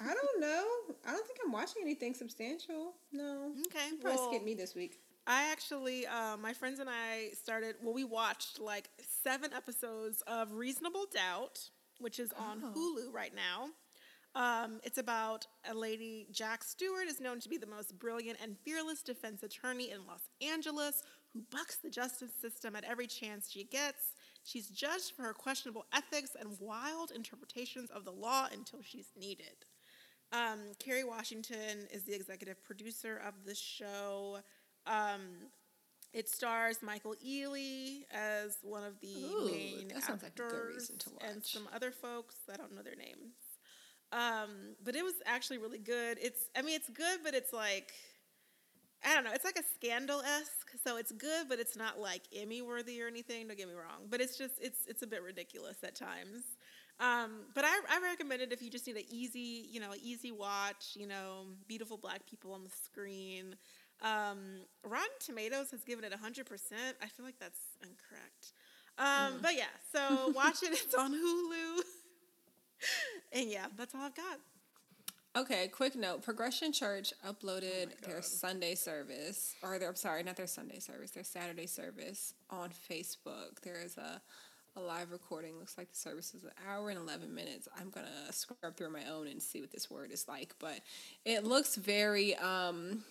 [0.00, 0.66] I don't know.
[1.06, 2.94] I don't think I'm watching anything substantial.
[3.12, 3.52] No.
[3.66, 5.00] Okay, You probably well, skipped me this week.
[5.26, 7.76] I actually, uh, my friends and I started.
[7.82, 8.88] Well, we watched like
[9.22, 11.60] seven episodes of Reasonable Doubt,
[12.00, 12.72] which is on Oh.
[12.76, 13.68] Hulu right now.
[14.34, 16.26] Um, it's about a lady.
[16.32, 20.22] Jax Stewart is known to be the most brilliant and fearless defense attorney in Los
[20.40, 21.02] Angeles,
[21.32, 24.14] who bucks the justice system at every chance she gets.
[24.42, 29.66] She's judged for her questionable ethics and wild interpretations of the law until she's needed.
[30.32, 34.38] Um, Kerry Washington is the executive producer of the show.
[34.86, 35.50] Um,
[36.12, 40.46] it stars Michael Ealy as one of the Ooh, main that sounds like a good
[40.46, 42.36] actors to and some other folks.
[42.52, 43.32] I don't know their names.
[44.12, 46.18] Um, but it was actually really good.
[46.20, 47.92] It's, I mean, it's good, but it's like,
[49.04, 49.32] I don't know.
[49.32, 53.08] It's like a scandal esque, so it's good, but it's not like Emmy worthy or
[53.08, 53.48] anything.
[53.48, 56.44] Don't get me wrong, but it's just it's it's a bit ridiculous at times.
[57.00, 60.30] Um, but I, I recommend it if you just need an easy, you know, easy
[60.30, 60.92] watch.
[60.94, 63.56] You know, beautiful black people on the screen.
[64.02, 64.38] Um,
[64.84, 66.42] Rotten Tomatoes has given it 100%.
[67.02, 68.52] I feel like that's incorrect.
[68.98, 70.72] Um, But yeah, so watch it.
[70.72, 71.82] It's on Hulu.
[73.32, 74.38] and yeah, that's all I've got.
[75.34, 76.22] Okay, quick note.
[76.22, 81.24] Progression Church uploaded their Sunday service, or their, I'm sorry, not their Sunday service, their
[81.24, 83.58] Saturday service on Facebook.
[83.62, 84.20] There is a,
[84.76, 85.58] a live recording.
[85.58, 87.66] Looks like the service is an hour and 11 minutes.
[87.80, 90.80] I'm going to scrub through my own and see what this word is like, but
[91.24, 93.02] it looks very, um,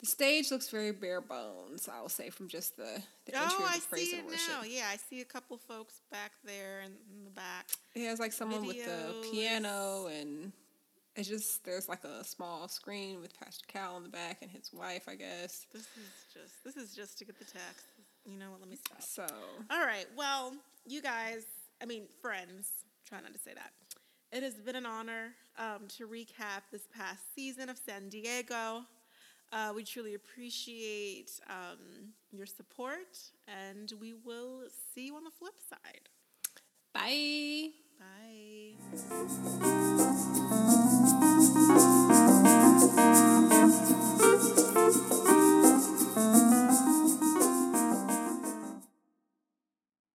[0.00, 3.64] the stage looks very bare bones, I will say, from just the, the entry Oh,
[3.64, 4.40] of I the praise and worship.
[4.48, 4.62] now.
[4.64, 7.66] Yeah, I see a couple folks back there in, in the back.
[7.94, 10.52] It has like someone with the piano and
[11.16, 14.70] it's just there's like a small screen with Pastor Cal in the back and his
[14.72, 15.66] wife, I guess.
[15.72, 17.86] This is just this is just to get the text.
[18.24, 18.60] You know what?
[18.60, 19.02] Let me stop.
[19.02, 19.26] So
[19.70, 20.06] All right.
[20.16, 20.54] Well,
[20.86, 21.44] you guys,
[21.82, 22.68] I mean, friends,
[23.08, 23.72] try not to say that.
[24.30, 28.82] It has been an honor um, to recap this past season of San Diego.
[29.50, 35.54] Uh, we truly appreciate um, your support, and we will see you on the flip
[35.68, 36.08] side.
[36.92, 37.70] Bye.
[45.04, 45.14] Bye.